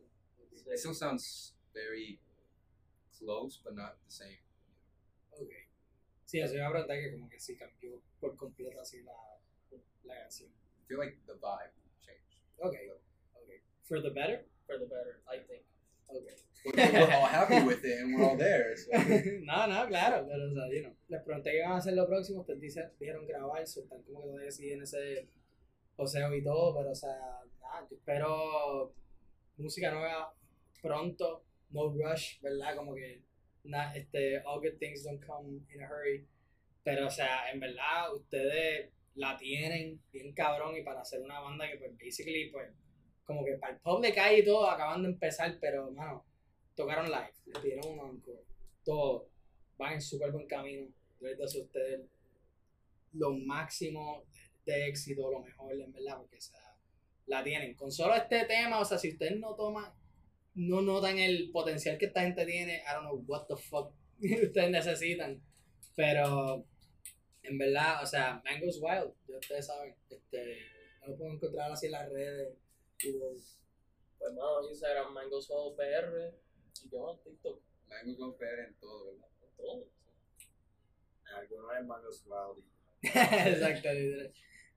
It 0.71 0.79
still 0.79 0.93
sounds 0.93 1.53
very 1.73 2.19
close, 3.17 3.59
but 3.63 3.75
not 3.75 3.97
the 4.05 4.11
same. 4.11 4.39
Ok. 5.31 5.51
Sí, 6.25 6.39
eso 6.39 6.55
iba 6.55 6.67
a 6.67 6.71
preguntar 6.71 6.99
que 6.99 7.11
como 7.11 7.29
que 7.29 7.39
sí 7.39 7.55
cambió 7.57 8.01
por 8.19 8.35
completo 8.37 8.79
así 8.79 9.01
la, 9.03 9.13
la 10.03 10.15
canción. 10.19 10.49
I 10.49 10.85
feel 10.87 10.99
like 10.99 11.17
the 11.25 11.33
vibe 11.33 11.73
changed. 11.99 12.39
Ok, 12.57 12.75
ok. 13.35 13.49
For 13.83 14.01
the 14.01 14.09
better? 14.09 14.45
for 14.65 14.79
the 14.79 14.85
better 14.85 15.19
I 15.27 15.39
think 15.39 15.63
Ok. 16.07 16.27
We're, 16.65 17.11
all 17.13 17.25
happy 17.25 17.59
with 17.65 17.83
it 17.83 17.99
and 17.99 18.15
we're 18.15 18.23
all 18.23 18.37
there. 18.37 18.73
No, 19.43 19.67
no, 19.67 19.85
claro, 19.87 20.25
pero 20.25 20.49
o 20.49 20.53
sea, 20.53 20.69
you 20.71 20.81
know, 20.81 20.95
les 21.09 21.21
pregunté 21.21 21.51
qué 21.51 21.61
van 21.61 21.73
a 21.73 21.77
hacer 21.77 21.93
lo 21.93 22.07
próximo, 22.07 22.39
ustedes 22.41 22.61
dice- 22.61 22.91
dijeron 22.99 23.27
grabar, 23.27 23.67
so, 23.67 23.81
están 23.81 24.01
como 24.03 24.21
que 24.21 24.27
todavía 24.29 24.49
siguen 24.51 24.81
ese 24.81 25.27
poseo 25.97 26.33
y 26.33 26.41
todo, 26.41 26.73
pero 26.77 26.91
o 26.91 26.95
sea, 26.95 27.09
nada, 27.61 27.85
yo 27.89 27.97
espero 27.97 28.93
música 29.57 29.91
nueva 29.91 30.33
pronto, 30.81 31.43
no 31.71 31.89
rush, 31.93 32.39
¿verdad? 32.41 32.75
Como 32.77 32.95
que 32.95 33.21
na- 33.65 33.93
este, 33.93 34.37
all 34.45 34.61
good 34.61 34.77
things 34.79 35.03
don't 35.03 35.21
come 35.25 35.59
in 35.73 35.81
a 35.83 35.87
hurry, 35.89 36.25
pero 36.83 37.07
o 37.07 37.11
sea, 37.11 37.51
en 37.51 37.59
verdad 37.59 38.13
ustedes 38.15 38.89
la 39.15 39.35
tienen 39.37 40.01
bien 40.13 40.33
cabrón 40.33 40.75
y 40.77 40.81
para 40.83 41.01
hacer 41.01 41.19
una 41.21 41.39
banda 41.41 41.69
que 41.69 41.77
pues 41.77 41.91
basically 41.97 42.49
pues 42.51 42.69
como 43.25 43.43
que 43.45 43.53
para 43.53 43.73
el 43.73 43.79
public 43.79 44.17
hay 44.17 44.39
y 44.39 44.45
todo 44.45 44.69
acaban 44.69 45.03
de 45.03 45.09
empezar, 45.09 45.57
pero 45.59 45.91
mano, 45.91 46.25
tocaron 46.75 47.05
live, 47.05 47.33
le 47.45 47.61
dieron 47.61 47.99
un 47.99 48.09
encore, 48.15 48.43
todo, 48.83 49.29
van 49.77 49.93
en 49.93 50.01
súper 50.01 50.31
buen 50.31 50.47
camino, 50.47 50.87
a 51.21 51.45
ustedes 51.45 52.01
lo 53.13 53.31
máximo 53.31 54.23
de 54.65 54.87
éxito, 54.87 55.31
lo 55.31 55.41
mejor, 55.41 55.73
en 55.73 55.91
verdad, 55.91 56.17
porque 56.17 56.37
o 56.37 56.73
la 57.27 57.43
tienen. 57.43 57.75
Con 57.75 57.91
solo 57.91 58.15
este 58.15 58.45
tema, 58.45 58.79
o 58.79 58.85
sea, 58.85 58.97
si 58.97 59.09
ustedes 59.09 59.39
no 59.39 59.55
toman, 59.55 59.93
no 60.55 60.81
notan 60.81 61.17
el 61.17 61.51
potencial 61.51 61.97
que 61.97 62.07
esta 62.07 62.21
gente 62.21 62.45
tiene, 62.45 62.77
I 62.77 62.93
don't 62.93 63.05
know 63.05 63.23
what 63.27 63.45
the 63.47 63.55
fuck 63.55 63.93
ustedes 64.19 64.71
necesitan, 64.71 65.41
pero 65.95 66.65
en 67.43 67.57
verdad, 67.57 68.03
o 68.03 68.05
sea, 68.05 68.41
Mango's 68.43 68.79
Wild, 68.81 69.13
ya 69.27 69.37
ustedes 69.37 69.67
saben, 69.67 69.95
este, 70.09 70.57
lo 71.05 71.15
pueden 71.17 71.35
encontrar 71.35 71.71
así 71.71 71.87
en 71.87 71.91
las 71.93 72.09
redes 72.09 72.57
y 73.03 73.13
pues 73.19 73.59
hermano 74.19 74.67
Instagram 74.69 75.13
Mango 75.13 75.41
Swallow 75.41 75.75
PR 75.75 76.33
y 76.83 76.89
qué 76.89 76.97
más 76.97 77.21
TikTok 77.23 77.61
Mango 77.87 78.15
go 78.27 78.33
fair 78.37 78.59
en 78.59 78.75
todo, 78.79 79.05
¿verdad? 79.13 79.27
todo 79.57 79.87
Algunos 81.35 81.71
es 81.79 81.85
Mangos 81.85 82.25
Wild. 82.27 82.63
Exacto. 83.01 83.89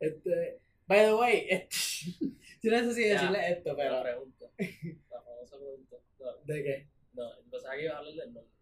Este, 0.00 0.60
by 0.86 1.04
the 1.06 1.14
way, 1.14 1.46
este, 1.50 1.68
yo 2.62 2.70
no 2.72 2.78
sé 2.88 2.94
si 2.94 3.08
Ya. 3.08 3.14
decirle 3.14 3.50
esto, 3.52 3.70
la 3.70 3.76
pero 3.76 4.02
pregunta 4.02 4.46
la 5.10 5.22
famosa 5.22 5.56
pregunta 5.58 5.96
no, 6.18 6.36
¿de 6.44 6.62
qué? 6.64 6.88
no 7.14 7.30
pensaba 7.50 7.76
que 7.76 7.84
iba 7.84 7.94
a 7.94 7.98
hablarle 7.98 8.20
del 8.22 8.32
nombre 8.34 8.52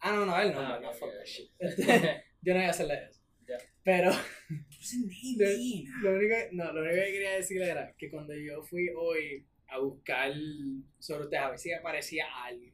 Ah, 0.00 0.12
no, 0.12 0.26
no, 0.26 0.40
él 0.40 0.52
no, 0.52 0.60
Ah, 0.60 0.78
no, 0.80 0.90
ok, 0.90 0.94
fuck 0.96 1.10
that 1.12 1.24
shit. 1.24 1.50
Este, 1.58 1.84
yo 2.42 2.52
no 2.52 2.60
voy 2.60 2.66
a 2.66 2.70
hacerle 2.70 3.04
eso. 3.10 3.20
Ya. 3.48 3.56
Pero 3.82 4.10
lo, 6.02 6.10
lo 6.10 6.16
único, 6.16 6.34
no, 6.52 6.72
lo 6.72 6.80
único 6.82 6.96
que 6.96 7.12
quería 7.12 7.32
decirle 7.32 7.70
era 7.70 7.94
que 7.96 8.10
cuando 8.10 8.34
yo 8.34 8.62
fui 8.62 8.88
hoy 8.96 9.46
a 9.68 9.78
buscar 9.78 10.32
sobre 10.98 11.24
ustedes, 11.24 11.42
a 11.42 11.50
ver 11.50 11.58
si 11.58 11.72
aparecía 11.72 12.26
algo, 12.44 12.66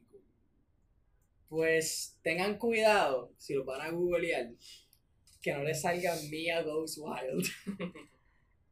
pues 1.49 2.17
tengan 2.23 2.57
cuidado, 2.57 3.33
si 3.37 3.53
lo 3.53 3.63
van 3.65 3.81
a 3.81 3.91
googlear, 3.91 4.49
que 5.41 5.53
no 5.53 5.63
les 5.63 5.81
salga 5.81 6.15
Mia 6.29 6.61
Goes 6.61 6.97
Wild. 6.97 7.45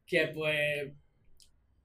que 0.06 0.27
pues 0.34 0.91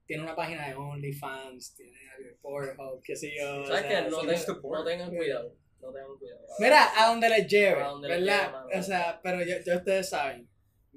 tiene 0.05 0.23
una 0.23 0.35
página 0.35 0.67
de 0.67 0.75
OnlyFans, 0.75 1.75
tiene 1.75 1.97
algo 2.15 2.27
de 2.29 2.35
Pornhub, 2.35 3.01
qué 3.03 3.15
sé 3.15 3.31
yo. 3.37 3.61
o 3.61 3.67
¿Sabes 3.67 3.81
sea, 3.87 4.03
qué? 4.05 4.09
No, 4.09 4.21
sí, 4.21 4.27
te- 4.27 4.33
Mr. 4.53 4.61
Porn. 4.61 4.79
no 4.79 4.85
tengan 4.89 5.15
cuidado. 5.15 5.55
No 5.81 5.91
tengan 5.93 6.17
cuidado. 6.17 6.41
Mira, 6.59 6.87
a 7.03 7.09
donde 7.09 7.29
les 7.29 7.47
lleve, 7.47 7.81
A 7.81 7.87
donde 7.87 8.07
les 8.07 8.19
¿verdad? 8.21 8.39
lleve, 8.41 8.51
mano. 8.53 8.67
o 8.79 8.83
sea, 8.83 9.19
pero 9.21 9.43
ya, 9.43 9.63
ya 9.63 9.77
ustedes 9.77 10.09
saben. 10.09 10.49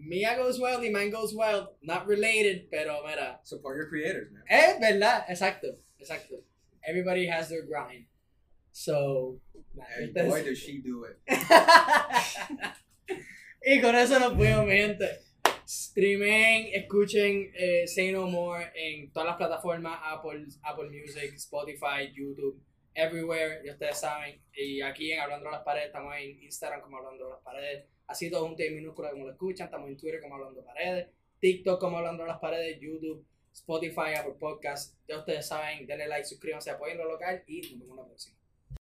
Mia 0.02 0.36
Goes 0.36 0.58
Wild 0.58 0.82
y 0.82 0.90
Man 0.90 1.10
Goes 1.10 1.34
Wild, 1.34 1.68
not 1.82 2.06
related, 2.06 2.68
pero 2.70 3.02
mira. 3.06 3.40
Support 3.44 3.76
your 3.76 3.88
creators, 3.88 4.32
man. 4.32 4.42
Es 4.48 4.78
verdad, 4.80 5.24
exacto, 5.28 5.76
exacto. 5.98 6.42
Everybody 6.86 7.26
has 7.26 7.48
their 7.48 7.62
grind. 7.66 8.06
So, 8.72 9.40
ustedes- 10.02 10.28
boy, 10.28 10.42
does 10.44 10.58
she 10.58 10.80
do 10.80 11.04
it. 11.04 11.18
y 13.66 13.80
con 13.80 13.94
eso 13.94 14.18
nos 14.18 14.34
fuimos, 14.34 14.66
mi 14.66 14.76
gente. 14.76 15.18
Streamen, 15.66 16.70
escuchen 16.74 17.52
eh, 17.54 17.86
Say 17.86 18.10
No 18.10 18.26
More 18.26 18.72
en 18.74 19.12
todas 19.12 19.26
las 19.28 19.36
plataformas, 19.36 20.00
Apple, 20.02 20.46
Apple 20.64 20.90
Music, 20.90 21.34
Spotify, 21.36 22.10
YouTube, 22.12 22.60
everywhere, 22.94 23.62
ya 23.64 23.72
ustedes 23.72 23.98
saben. 23.98 24.40
Y 24.54 24.80
aquí 24.80 25.12
en 25.12 25.20
Hablando 25.20 25.46
de 25.46 25.52
las 25.52 25.62
Paredes, 25.62 25.86
estamos 25.86 26.14
en 26.16 26.42
Instagram 26.42 26.80
como 26.80 26.98
Hablando 26.98 27.24
de 27.24 27.30
las 27.30 27.40
Paredes, 27.40 27.84
así 28.06 28.30
todo 28.30 28.46
junto 28.46 28.62
y 28.62 28.70
minúscula 28.70 29.10
como 29.10 29.26
lo 29.26 29.32
escuchan, 29.32 29.66
estamos 29.66 29.88
en 29.88 29.96
Twitter 29.96 30.20
como 30.20 30.34
Hablando 30.34 30.60
de 30.60 30.66
Paredes, 30.66 31.08
TikTok 31.38 31.80
como 31.80 31.98
Hablando 31.98 32.22
de 32.22 32.28
las 32.28 32.38
Paredes, 32.38 32.80
YouTube, 32.80 33.24
Spotify, 33.52 34.14
Apple 34.16 34.36
Podcast, 34.38 34.96
ya 35.08 35.18
ustedes 35.18 35.46
saben, 35.46 35.86
denle 35.86 36.06
like, 36.06 36.24
suscríbanse, 36.24 36.70
apoyen 36.70 36.98
lo 36.98 37.04
local 37.04 37.42
y 37.46 37.60
nos 37.60 37.80
vemos 37.80 37.96
la 37.96 38.04
próxima. 38.06 38.39